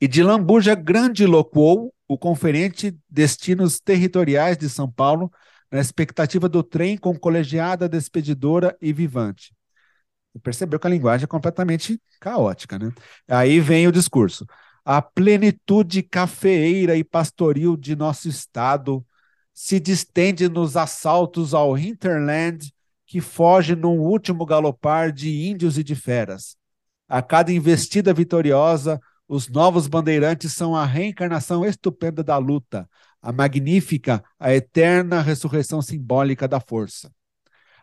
[0.00, 5.30] E de lambuja grandiloquou o conferente Destinos Territoriais de São Paulo
[5.70, 9.54] na expectativa do trem com colegiada despedidora e vivante.
[10.42, 12.92] Percebeu que a linguagem é completamente caótica, né?
[13.28, 14.46] Aí vem o discurso.
[14.84, 19.04] A plenitude cafeeira e pastoril de nosso estado
[19.52, 22.72] se distende nos assaltos ao hinterland
[23.12, 26.56] que foge num último galopar de índios e de feras.
[27.06, 28.98] A cada investida vitoriosa,
[29.28, 32.88] os novos bandeirantes são a reencarnação estupenda da luta,
[33.20, 37.12] a magnífica, a eterna ressurreição simbólica da força.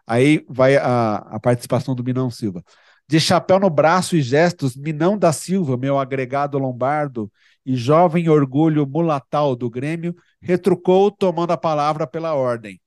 [0.08, 2.64] Aí vai a, a participação do Minão Silva.
[3.08, 7.32] De chapéu no braço e gestos, Minão da Silva, meu agregado lombardo
[7.64, 12.82] e jovem orgulho mulatal do Grêmio, retrucou tomando a palavra pela ordem.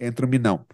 [0.00, 0.66] Entra o Minão.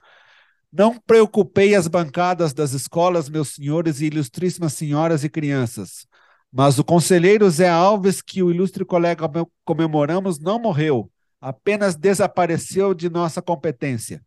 [0.73, 6.07] Não preocupei as bancadas das escolas, meus senhores e ilustríssimas senhoras e crianças.
[6.53, 9.29] Mas o conselheiro Zé Alves, que o ilustre colega
[9.65, 14.23] comemoramos, não morreu, apenas desapareceu de nossa competência.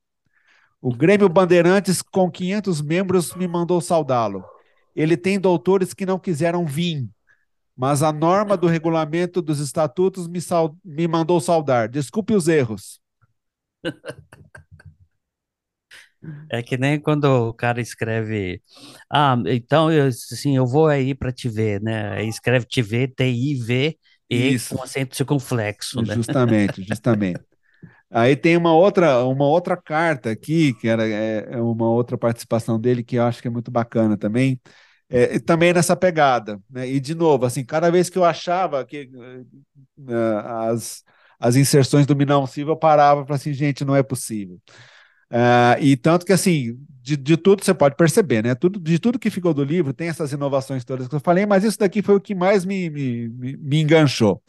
[0.81, 4.43] O Grêmio Bandeirantes, com 500 membros, me mandou saudá-lo.
[4.95, 7.09] Ele tem doutores que não quiseram vir,
[7.75, 10.39] mas a norma do regulamento dos estatutos me,
[10.83, 11.87] me mandou saudar.
[11.87, 12.99] Desculpe os erros.
[16.49, 18.61] É que nem quando o cara escreve,
[19.11, 22.11] ah, então eu, assim, eu vou aí para te ver, né?
[22.11, 23.97] Aí escreve te ver, T-I-V,
[24.29, 26.15] e com acento circunflexo, né?
[26.15, 27.41] Justamente, justamente.
[28.09, 32.79] Aí tem uma outra, uma outra carta aqui, que era é, é, uma outra participação
[32.79, 34.59] dele que eu acho que é muito bacana também,
[35.09, 36.87] é, também nessa pegada, né?
[36.87, 39.09] E de novo, assim, cada vez que eu achava que
[39.97, 40.37] uh,
[40.69, 41.03] as,
[41.39, 44.59] as inserções do Minão Silva, eu parava para assim, gente, não é possível.
[45.33, 48.53] Uh, e tanto que, assim, de, de, tudo você pode perceber, né?
[48.53, 51.63] Tudo, de tudo que ficou do livro, tem essas inovações todas que eu falei, mas
[51.63, 54.43] isso daqui foi o que mais me, me, me, enganchou.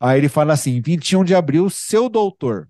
[0.00, 2.68] Aí ele fala assim: 21 de abril, seu doutor,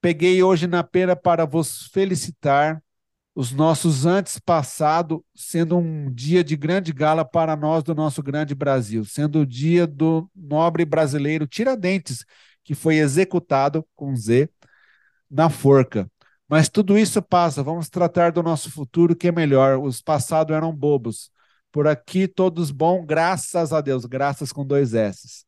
[0.00, 2.80] peguei hoje na pena para vos felicitar
[3.34, 8.54] os nossos antes passado sendo um dia de grande gala para nós do nosso grande
[8.54, 12.24] Brasil, sendo o dia do nobre brasileiro Tiradentes,
[12.62, 14.48] que foi executado com Z
[15.28, 16.08] na forca.
[16.50, 19.78] Mas tudo isso passa, vamos tratar do nosso futuro que é melhor.
[19.78, 21.30] Os passados eram bobos.
[21.70, 25.44] Por aqui todos bom, graças a Deus, graças com dois S.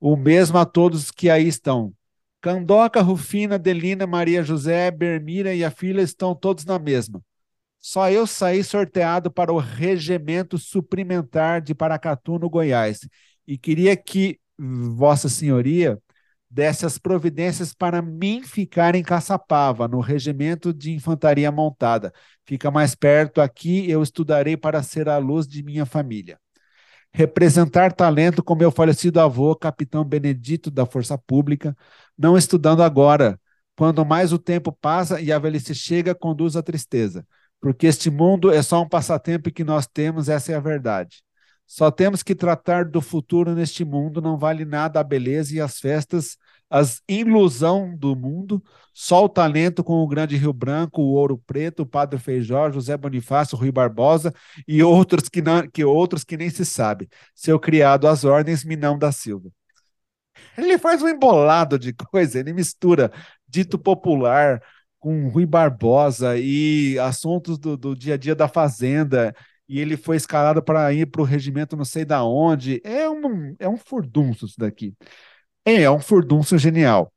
[0.00, 1.94] O mesmo a todos que aí estão.
[2.40, 7.22] Candoca, Rufina, Delina, Maria José, Bermira e a filha estão todos na mesma.
[7.78, 13.08] Só eu saí sorteado para o regimento suprimentar de Paracatu, no Goiás.
[13.46, 15.96] E queria que Vossa Senhoria
[16.50, 22.12] desse as providências para mim ficar em Caçapava, no regimento de infantaria montada.
[22.44, 26.38] Fica mais perto aqui, eu estudarei para ser a luz de minha família
[27.12, 31.76] representar talento com meu falecido avô, capitão Benedito da Força Pública,
[32.16, 33.38] não estudando agora.
[33.76, 37.26] Quando mais o tempo passa e a velhice chega, conduz à tristeza.
[37.60, 41.22] Porque este mundo é só um passatempo que nós temos, essa é a verdade.
[41.70, 45.78] Só temos que tratar do futuro neste mundo, não vale nada a beleza e as
[45.78, 46.36] festas
[46.68, 48.60] as ilusão do mundo,
[48.92, 52.96] só o talento com o Grande Rio Branco, o Ouro Preto, o Padre Feijó, José
[52.96, 54.34] Bonifácio, Rui Barbosa
[54.66, 57.08] e outros que, não, que outros que nem se sabe.
[57.36, 59.48] Seu criado às ordens, Minão da Silva.
[60.58, 63.12] Ele faz um embolado de coisa, ele mistura
[63.48, 64.60] dito popular
[64.98, 69.32] com Rui Barbosa e assuntos do, do dia a dia da fazenda
[69.70, 72.80] e ele foi escalado para ir para o regimento não sei da onde.
[72.82, 74.92] É um, é um furdunço isso daqui.
[75.64, 77.12] É, é um furdunço genial.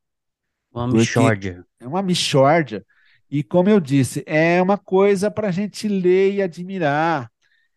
[0.71, 1.65] Uma mixórdia.
[1.79, 2.85] É uma mixórdia.
[3.27, 7.27] E como eu disse, é uma coisa para a gente ler e admirar.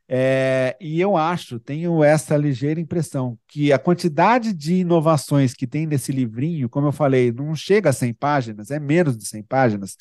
[0.07, 5.87] É, e eu acho, tenho essa ligeira impressão, que a quantidade de inovações que tem
[5.87, 9.97] nesse livrinho, como eu falei, não chega a 100 páginas, é menos de 100 páginas,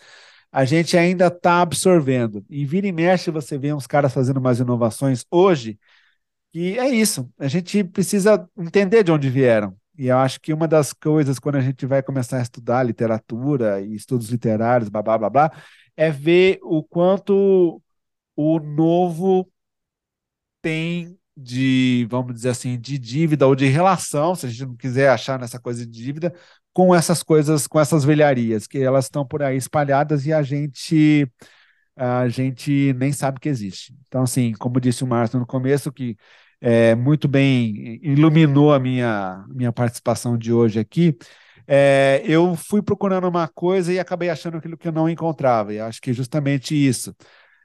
[0.55, 2.45] a gente ainda está absorvendo.
[2.49, 5.77] E vira e mexe, você vê uns caras fazendo umas inovações hoje,
[6.53, 9.75] e é isso, a gente precisa entender de onde vieram.
[9.97, 13.81] E eu acho que uma das coisas, quando a gente vai começar a estudar literatura
[13.81, 15.51] e estudos literários, blá, blá, blá, blá
[15.97, 17.81] é ver o quanto
[18.35, 19.51] o novo
[20.61, 25.09] tem de, vamos dizer assim, de dívida ou de relação, se a gente não quiser
[25.09, 26.33] achar nessa coisa de dívida,
[26.75, 31.31] com essas coisas, com essas velharias, que elas estão por aí espalhadas e a gente
[31.95, 33.95] a gente nem sabe que existe.
[34.07, 36.17] Então, assim, como disse o Márcio no começo, que
[36.61, 41.17] é, muito bem iluminou a minha, minha participação de hoje aqui.
[41.67, 45.73] É, eu fui procurando uma coisa e acabei achando aquilo que eu não encontrava.
[45.73, 47.15] E acho que justamente isso.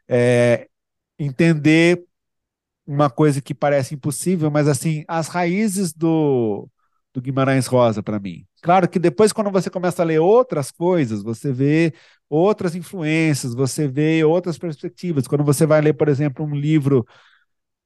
[0.09, 0.68] É,
[1.18, 2.05] entender
[2.87, 6.68] uma coisa que parece impossível, mas assim, as raízes do,
[7.12, 8.46] do Guimarães Rosa para mim.
[8.62, 11.94] Claro que depois, quando você começa a ler outras coisas, você vê
[12.29, 15.27] outras influências, você vê outras perspectivas.
[15.27, 17.07] Quando você vai ler, por exemplo, um livro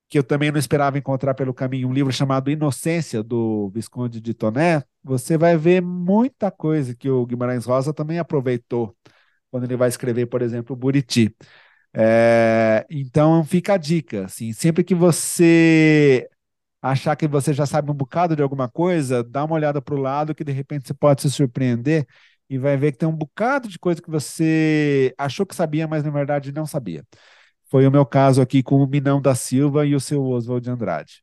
[0.09, 4.35] que eu também não esperava encontrar pelo caminho, um livro chamado Inocência, do Visconde de
[4.35, 8.97] Toné, você vai ver muita coisa que o Guimarães Rosa também aproveitou
[9.51, 11.35] quando ele vai escrever, por exemplo, Buriti.
[11.95, 16.29] É, então fica a dica, assim, sempre que você
[16.85, 19.99] achar que você já sabe um bocado de alguma coisa, dá uma olhada para o
[19.99, 22.07] lado que de repente você pode se surpreender
[22.49, 26.05] e vai ver que tem um bocado de coisa que você achou que sabia, mas
[26.05, 27.03] na verdade não sabia.
[27.71, 30.71] Foi o meu caso aqui com o Minão da Silva e o seu Oswald de
[30.71, 31.23] Andrade.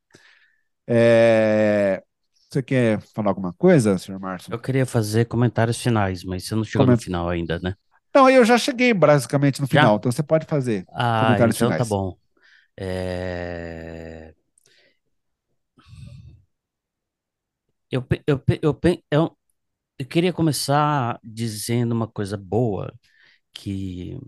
[0.87, 2.01] É...
[2.49, 4.51] Você quer falar alguma coisa, senhor Márcio?
[4.51, 7.75] Eu queria fazer comentários finais, mas você não chegou no final ainda, né?
[8.13, 9.95] Não, eu já cheguei basicamente no final, já?
[9.95, 11.87] então você pode fazer ah, comentários então tá finais.
[11.87, 12.17] tá bom.
[12.75, 14.33] É...
[17.91, 18.79] Eu, eu, eu,
[19.11, 19.37] eu,
[19.99, 22.93] eu queria começar dizendo uma coisa boa,
[23.53, 24.19] que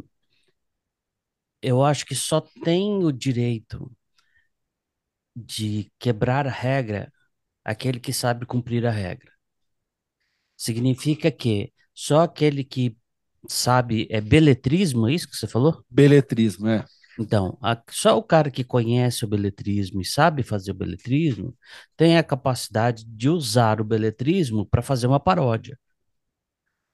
[1.62, 3.92] eu acho que só tem o direito
[5.36, 7.12] de quebrar a regra
[7.64, 9.32] aquele que sabe cumprir a regra.
[10.58, 12.98] Significa que só aquele que
[13.48, 15.84] sabe, é beletrismo, é isso que você falou?
[15.90, 16.86] Beletrismo, é.
[17.20, 21.56] Então, a, só o cara que conhece o beletrismo e sabe fazer o beletrismo
[21.96, 25.78] tem a capacidade de usar o beletrismo para fazer uma paródia.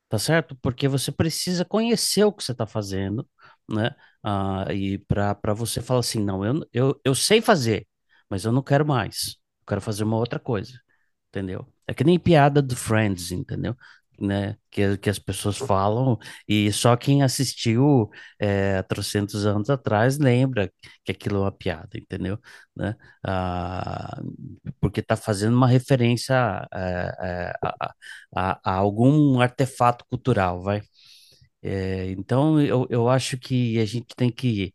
[0.07, 0.55] Tá certo?
[0.61, 3.27] Porque você precisa conhecer o que você está fazendo
[3.69, 3.95] né?
[4.23, 7.87] Ah, e para você falar assim, não, eu, eu, eu sei fazer,
[8.29, 10.73] mas eu não quero mais, eu quero fazer uma outra coisa,
[11.29, 11.67] entendeu?
[11.87, 13.75] É que nem piada do Friends, entendeu?
[14.21, 16.17] Né, que, que as pessoas falam,
[16.47, 20.69] e só quem assistiu é, trocentos anos atrás lembra
[21.05, 22.37] que aquilo é uma piada, entendeu?
[22.75, 22.95] Né?
[23.25, 24.19] Ah,
[24.79, 26.67] porque está fazendo uma referência a,
[27.61, 27.93] a,
[28.35, 30.81] a, a, algum artefato cultural, vai.
[31.61, 34.73] É, então, eu, eu acho que a gente tem que,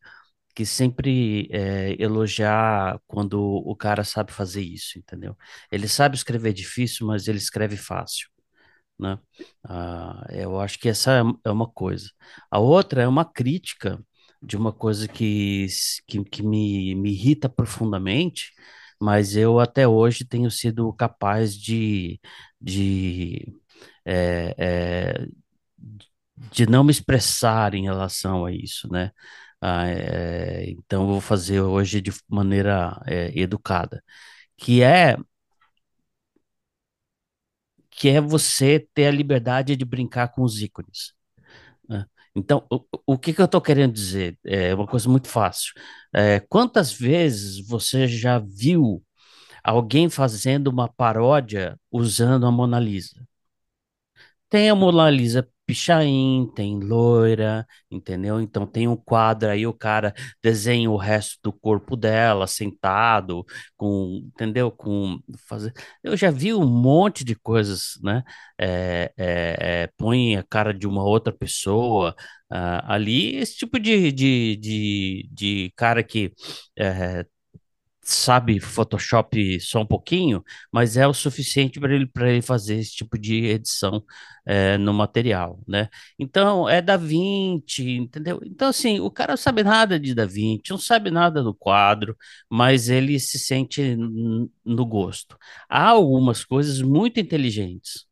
[0.54, 5.36] que sempre é, elogiar quando o cara sabe fazer isso, entendeu?
[5.72, 8.28] Ele sabe escrever difícil, mas ele escreve fácil,
[9.04, 9.18] né?
[9.64, 12.10] Ah, eu acho que essa é é uma coisa.
[12.50, 14.02] A outra é uma crítica
[14.42, 15.66] de uma coisa que,
[16.06, 18.52] que, que me, me irrita profundamente,
[19.00, 22.20] mas eu até hoje tenho sido capaz de,
[22.60, 23.54] de
[24.06, 25.26] é, é,
[26.52, 29.10] de não me expressar em relação a isso, né?
[29.60, 34.02] Ah, é, então, vou fazer hoje de maneira é, educada,
[34.58, 35.16] que é
[37.98, 41.12] que é você ter a liberdade de brincar com os ícones.
[41.88, 42.06] né?
[42.34, 42.80] Então, o,
[43.14, 44.38] o que que eu estou querendo dizer?
[44.44, 45.72] É uma coisa muito fácil.
[46.14, 49.02] É, quantas vezes você já viu
[49.64, 53.26] alguém fazendo uma paródia usando a Mona Lisa?
[54.48, 58.38] Tem a Mona Lisa Pichain, tem loira, entendeu?
[58.40, 60.12] Então tem um quadro aí, o cara
[60.42, 63.44] desenha o resto do corpo dela, sentado,
[63.76, 64.70] com, entendeu?
[64.70, 65.72] Com fazer.
[66.02, 68.22] Eu já vi um monte de coisas, né?
[68.58, 72.14] É, é, é, põe a cara de uma outra pessoa
[72.50, 76.32] ah, ali, esse tipo de, de, de, de cara que
[76.78, 77.24] é,
[78.04, 80.42] sabe Photoshop só um pouquinho,
[80.72, 84.04] mas é o suficiente para ele, ele fazer esse tipo de edição
[84.46, 85.88] é, no material, né?
[86.18, 88.40] Então, é Da Vinci, entendeu?
[88.44, 92.16] Então, assim, o cara não sabe nada de Da Vinci, não sabe nada do quadro,
[92.50, 93.96] mas ele se sente
[94.64, 95.36] no gosto.
[95.68, 98.06] Há algumas coisas muito inteligentes.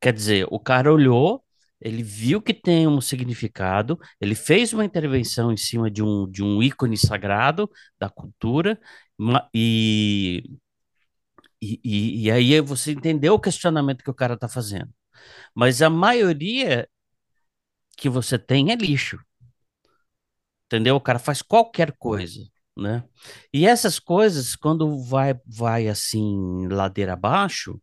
[0.00, 1.43] Quer dizer, o cara olhou,
[1.84, 6.42] ele viu que tem um significado, ele fez uma intervenção em cima de um, de
[6.42, 8.80] um ícone sagrado da cultura,
[9.54, 10.42] e,
[11.60, 14.92] e, e aí você entendeu o questionamento que o cara está fazendo.
[15.54, 16.88] Mas a maioria
[17.96, 19.18] que você tem é lixo,
[20.66, 20.96] entendeu?
[20.96, 22.40] O cara faz qualquer coisa,
[22.76, 23.04] né?
[23.52, 27.80] E essas coisas, quando vai, vai assim, ladeira abaixo,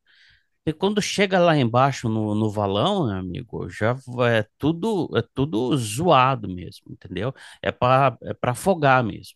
[0.66, 3.97] E quando chega lá embaixo no, no valão, meu amigo, já
[4.30, 7.34] é tudo é tudo zoado mesmo, entendeu?
[7.62, 9.36] É para é para afogar mesmo.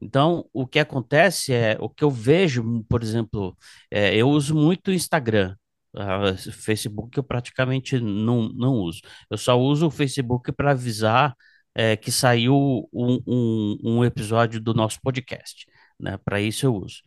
[0.00, 3.56] Então, o que acontece é o que eu vejo, por exemplo,
[3.90, 5.56] é, eu uso muito o Instagram.
[5.96, 9.00] Ah, Facebook eu praticamente não, não uso.
[9.30, 11.34] Eu só uso o Facebook para avisar
[11.74, 15.66] é, que saiu um, um, um episódio do nosso podcast,
[15.98, 16.18] né?
[16.18, 17.00] Para isso eu uso.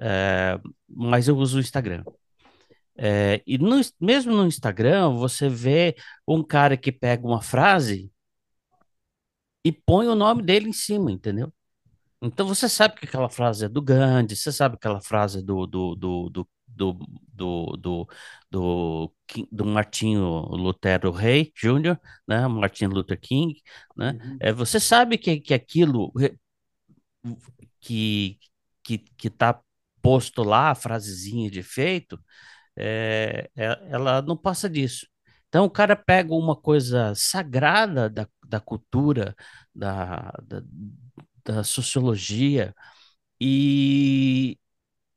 [0.00, 0.58] É,
[0.88, 2.04] mas eu uso o Instagram.
[2.98, 8.10] É, e no, mesmo no Instagram, você vê um cara que pega uma frase
[9.64, 11.52] e põe o nome dele em cima, entendeu?
[12.22, 15.42] Então você sabe que aquela frase é do Gandhi, você sabe que aquela frase é
[15.42, 16.98] do, do, do, do, do,
[17.34, 18.08] do, do,
[18.50, 19.12] do,
[19.52, 22.46] do Martinho Lutero Rey Jr., né?
[22.48, 23.60] Martin Luther King,
[23.96, 24.18] né?
[24.22, 24.36] Uhum.
[24.40, 26.12] É, você sabe que, que aquilo
[27.80, 28.38] que,
[28.82, 29.60] que, que tá
[30.02, 32.18] posto lá, a frasezinha de efeito,
[32.76, 35.06] é, é- ela não passa disso.
[35.48, 39.34] Então, o cara pega uma coisa sagrada da, da cultura,
[39.74, 40.62] da, da,
[41.44, 42.74] da sociologia,
[43.40, 44.58] e,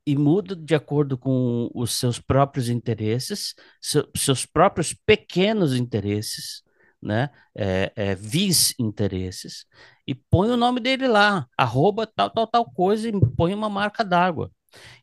[0.06, 6.62] e muda de acordo com os seus próprios interesses, seu- seus próprios pequenos interesses,
[7.02, 7.30] né?
[7.56, 9.66] É, é, vis interesses,
[10.06, 14.04] e põe o nome dele lá, arroba tal, tal, tal coisa, e põe uma marca
[14.04, 14.50] d'água.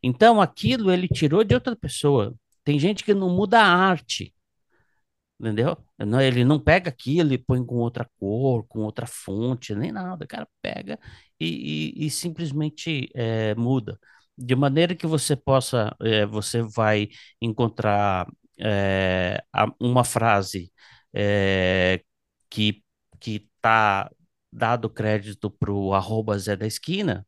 [0.04, 2.36] Então, aquilo ele tirou de outra pessoa.
[2.68, 4.36] Tem gente que não muda a arte,
[5.40, 5.78] entendeu?
[6.22, 10.26] Ele não pega aquilo e põe com outra cor, com outra fonte, nem nada.
[10.26, 11.00] O cara pega
[11.40, 14.00] e, e- e simplesmente é, muda.
[14.38, 17.10] De maneira que você possa, é, você vai
[17.42, 18.28] encontrar
[18.60, 19.44] é,
[19.80, 20.72] uma frase
[21.14, 22.02] é,
[22.50, 22.84] que
[23.20, 24.12] que está
[24.54, 27.26] dado crédito para o arroba Zé da Esquina,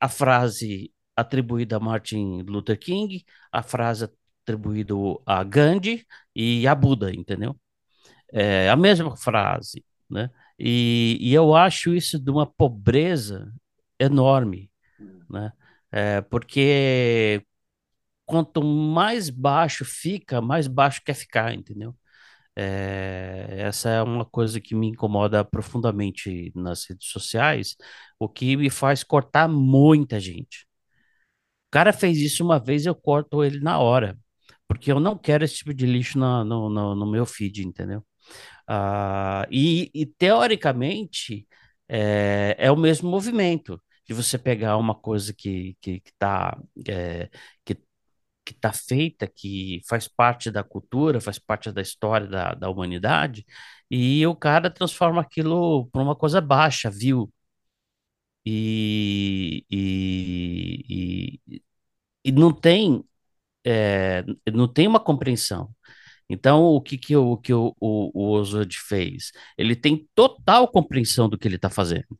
[0.00, 4.08] a frase atribuída a Martin Luther King, a frase
[4.44, 4.94] atribuída
[5.26, 7.56] a Gandhi e a Buda, entendeu?
[8.32, 10.30] É a mesma frase, né?
[10.58, 13.52] E, e eu acho isso de uma pobreza
[13.98, 14.70] enorme,
[15.30, 15.52] né?
[15.92, 17.44] É, porque
[18.26, 21.96] quanto mais baixo fica, mais baixo quer ficar, entendeu?
[22.56, 27.76] É, essa é uma coisa que me incomoda profundamente nas redes sociais,
[28.18, 30.67] o que me faz cortar muita gente.
[31.70, 34.18] Cara fez isso uma vez, eu corto ele na hora,
[34.66, 38.04] porque eu não quero esse tipo de lixo no, no, no meu feed, entendeu?
[38.66, 41.46] Ah, e, e, teoricamente
[41.88, 46.12] é, é o mesmo movimento de você pegar uma coisa que que, que
[46.88, 47.30] é,
[47.64, 47.74] que
[48.44, 53.44] que está feita, que faz parte da cultura, faz parte da história da, da humanidade,
[53.90, 57.32] e o cara transforma aquilo para uma coisa baixa, viu?
[58.46, 61.40] E, e,
[62.24, 63.04] e, não tem
[63.64, 65.70] é, não tem uma compreensão.
[66.30, 69.32] Então, o que, que, o, que o, o, o Oswald fez?
[69.58, 72.18] Ele tem total compreensão do que ele está fazendo.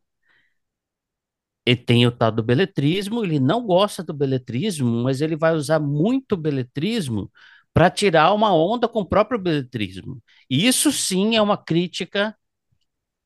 [1.67, 5.79] Ele tem o tal do beletrismo, ele não gosta do beletrismo, mas ele vai usar
[5.81, 7.31] muito beletrismo
[7.75, 10.23] para tirar uma onda com o próprio beletrismo.
[10.51, 12.35] E isso sim é uma crítica,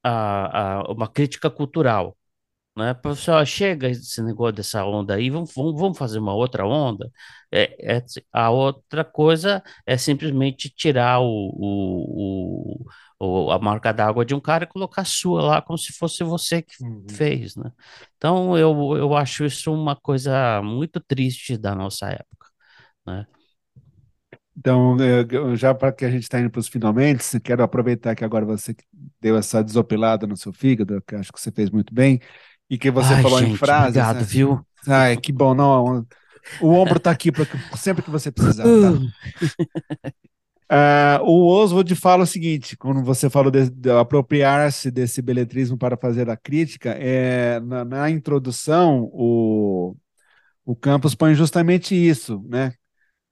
[0.03, 2.17] a, a, uma crítica cultural
[2.77, 2.95] né?
[2.95, 7.11] Professor, chega esse negócio dessa onda aí, vamos, vamos, vamos fazer uma outra onda.
[7.51, 12.87] É, é, a outra coisa é simplesmente tirar o, o,
[13.21, 16.25] o, a marca d'água de um cara e colocar a sua lá, como se fosse
[16.25, 17.05] você que uhum.
[17.11, 17.71] fez, né?
[18.17, 22.49] Então, eu, eu acho isso uma coisa muito triste da nossa época,
[23.07, 23.27] né?
[24.57, 24.97] Então,
[25.57, 28.77] já para que a gente está indo para os finalmente, quero aproveitar que agora você
[29.21, 32.21] deu essa desopilada no seu fígado, que acho que você fez muito bem,
[32.73, 33.89] e que você Ai, falou gente, em frases.
[33.89, 34.23] Obrigado, né?
[34.23, 34.67] viu?
[34.89, 36.07] Ai, que bom, não.
[36.59, 37.47] O ombro está aqui para
[37.77, 38.65] sempre que você precisar.
[38.65, 40.09] Tá?
[41.21, 45.99] Uh, o Oswald fala o seguinte, quando você falou de, de apropriar-se desse beletrismo para
[45.99, 49.95] fazer a crítica, é, na, na, introdução, o,
[50.65, 52.73] o Campos põe justamente isso, né?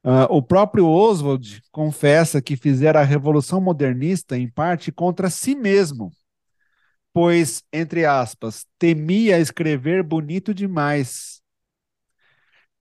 [0.05, 6.13] Uh, o próprio Oswald confessa que fizera a Revolução Modernista, em parte, contra si mesmo,
[7.13, 11.41] pois, entre aspas, temia escrever bonito demais,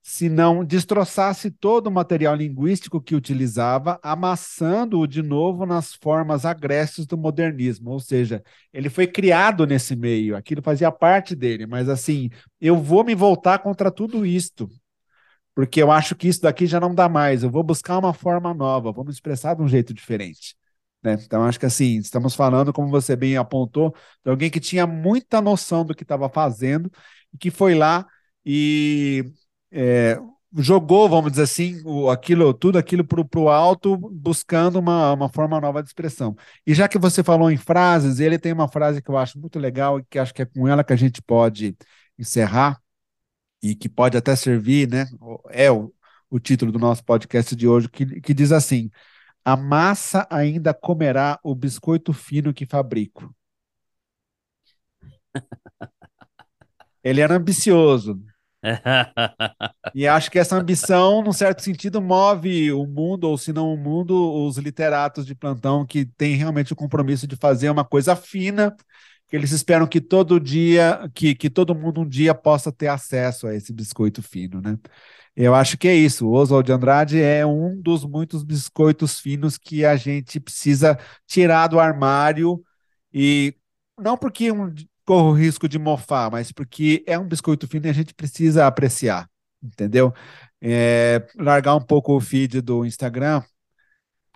[0.02, 7.06] se não destroçasse todo o material linguístico que utilizava, amassando-o de novo nas formas agrestes
[7.06, 7.90] do modernismo.
[7.90, 13.04] Ou seja, ele foi criado nesse meio, aquilo fazia parte dele, mas assim, eu vou
[13.04, 14.68] me voltar contra tudo isto.
[15.54, 17.42] Porque eu acho que isso daqui já não dá mais.
[17.42, 20.56] Eu vou buscar uma forma nova, me expressar de um jeito diferente.
[21.02, 21.14] Né?
[21.24, 23.94] Então, acho que assim, estamos falando, como você bem apontou,
[24.24, 26.90] de alguém que tinha muita noção do que estava fazendo
[27.32, 28.06] e que foi lá
[28.44, 29.32] e
[29.70, 30.18] é,
[30.58, 35.60] jogou, vamos dizer assim, o, aquilo, tudo aquilo para o alto, buscando uma, uma forma
[35.60, 36.36] nova de expressão.
[36.66, 39.58] E já que você falou em frases, ele tem uma frase que eu acho muito
[39.58, 41.76] legal e que acho que é com ela que a gente pode
[42.18, 42.80] encerrar
[43.62, 45.06] e que pode até servir, né?
[45.50, 45.92] É o,
[46.30, 48.90] o título do nosso podcast de hoje, que, que diz assim
[49.44, 53.34] a massa ainda comerá o biscoito fino que fabrico.
[57.02, 58.20] Ele era ambicioso.
[59.94, 63.76] e acho que essa ambição, num certo sentido, move o mundo, ou se não o
[63.76, 64.14] mundo,
[64.44, 68.76] os literatos de plantão que têm realmente o compromisso de fazer uma coisa fina,
[69.28, 73.46] que eles esperam que todo dia, que, que todo mundo um dia possa ter acesso
[73.46, 74.76] a esse biscoito fino, né?
[75.42, 76.28] Eu acho que é isso.
[76.28, 81.66] O Oswald de Andrade é um dos muitos biscoitos finos que a gente precisa tirar
[81.68, 82.62] do armário
[83.12, 83.56] e
[83.98, 84.70] não porque um,
[85.08, 89.30] o risco de mofar, mas porque é um biscoito fino e a gente precisa apreciar,
[89.62, 90.12] entendeu?
[90.60, 93.42] É, largar um pouco o feed do Instagram,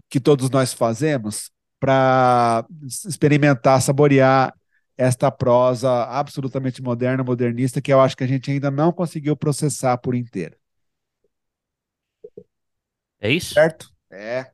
[0.08, 2.64] que todos nós fazemos, para
[3.06, 4.54] experimentar, saborear
[4.96, 9.98] esta prosa absolutamente moderna, modernista, que eu acho que a gente ainda não conseguiu processar
[9.98, 10.56] por inteiro.
[13.24, 13.54] É isso?
[13.54, 13.90] Certo?
[14.12, 14.52] É.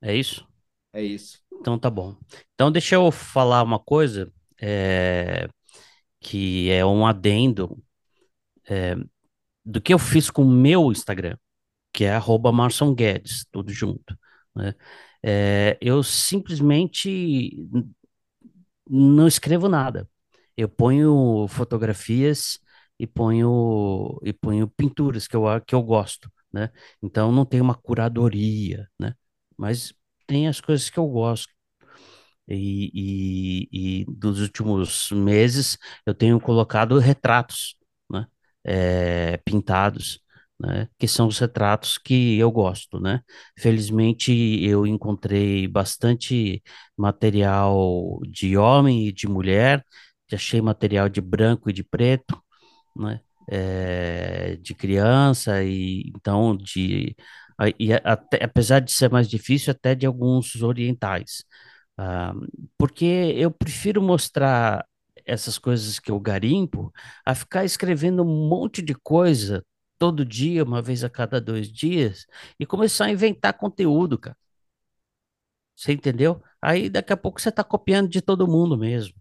[0.00, 0.48] É isso?
[0.90, 1.38] É isso.
[1.52, 2.16] Então tá bom.
[2.54, 5.50] Então deixa eu falar uma coisa é,
[6.18, 7.76] que é um adendo
[8.66, 8.96] é,
[9.62, 11.36] do que eu fiz com o meu Instagram,
[11.92, 14.18] que é arroba Marson Guedes, tudo junto.
[14.54, 14.74] Né?
[15.22, 17.68] É, eu simplesmente
[18.88, 20.08] não escrevo nada.
[20.56, 22.58] Eu ponho fotografias
[22.98, 26.70] e ponho, e ponho pinturas que eu, que eu gosto né?
[27.02, 29.14] Então não tem uma curadoria, né?
[29.58, 29.92] Mas
[30.26, 31.52] tem as coisas que eu gosto.
[32.48, 32.90] E,
[33.72, 35.76] e, e dos últimos meses
[36.06, 37.76] eu tenho colocado retratos,
[38.10, 38.26] né?
[38.64, 40.20] É, pintados,
[40.58, 40.88] né?
[40.98, 43.20] Que são os retratos que eu gosto, né?
[43.58, 44.32] Felizmente
[44.64, 46.62] eu encontrei bastante
[46.96, 49.84] material de homem e de mulher,
[50.32, 52.40] achei material de branco e de preto,
[52.96, 53.20] né?
[53.48, 57.16] É, de criança e então de
[57.78, 61.44] e até, apesar de ser mais difícil até de alguns orientais.
[61.98, 62.34] Ah,
[62.78, 63.04] porque
[63.36, 64.84] eu prefiro mostrar
[65.24, 66.92] essas coisas que eu garimpo
[67.24, 69.64] a ficar escrevendo um monte de coisa
[69.98, 72.26] todo dia uma vez a cada dois dias
[72.60, 74.36] e começar a inventar conteúdo cara.
[75.74, 76.42] Você entendeu?
[76.60, 79.14] Aí daqui a pouco você está copiando de todo mundo mesmo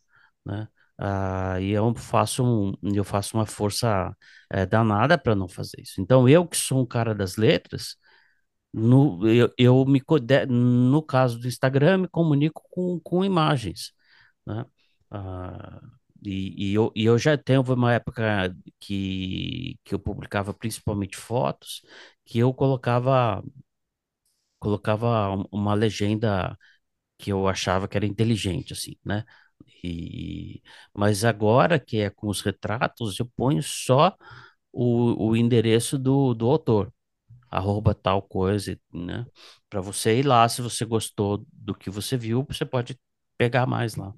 [0.46, 0.68] né
[0.98, 4.16] ah, e eu faço, um, eu faço uma força
[4.50, 6.02] é, danada para não fazer isso.
[6.02, 7.96] Então, eu que sou um cara das letras,
[8.74, 10.02] No, eu, eu me,
[10.50, 13.94] no caso do Instagram, me comunico com, com imagens,
[14.46, 14.66] né?
[15.12, 15.82] Ah,
[16.26, 21.82] e, e, eu, e eu já tenho uma época que, que eu publicava principalmente fotos,
[22.26, 23.44] que eu colocava
[24.60, 26.58] colocava uma legenda
[27.18, 29.26] que eu achava que era inteligente, assim, né?
[29.84, 30.62] E,
[30.94, 34.16] mas agora que é com os retratos, eu ponho só
[34.72, 36.94] o, o endereço do, do autor,
[37.50, 39.26] arroba tal coisa, né?
[39.70, 43.00] Para você ir lá, se você gostou do que você viu, você pode
[43.38, 44.14] pegar mais lá.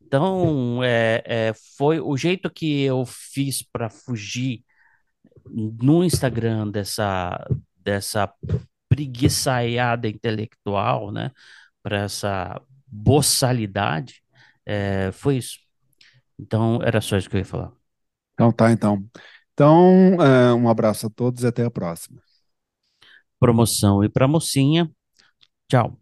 [0.00, 4.64] Então, é, é, foi o jeito que eu fiz para fugir
[5.50, 7.46] no Instagram dessa,
[7.76, 8.32] dessa
[8.88, 11.30] preguiçaiada intelectual, né?
[11.82, 14.22] Para essa boçalidade,
[14.68, 15.58] é, foi isso.
[16.38, 17.72] Então, era só isso que eu ia falar.
[18.34, 19.04] Então tá, então.
[19.52, 22.22] Então, uh, um abraço a todos e até a próxima.
[23.40, 24.90] Promoção e para mocinha.
[25.68, 25.98] Tchau.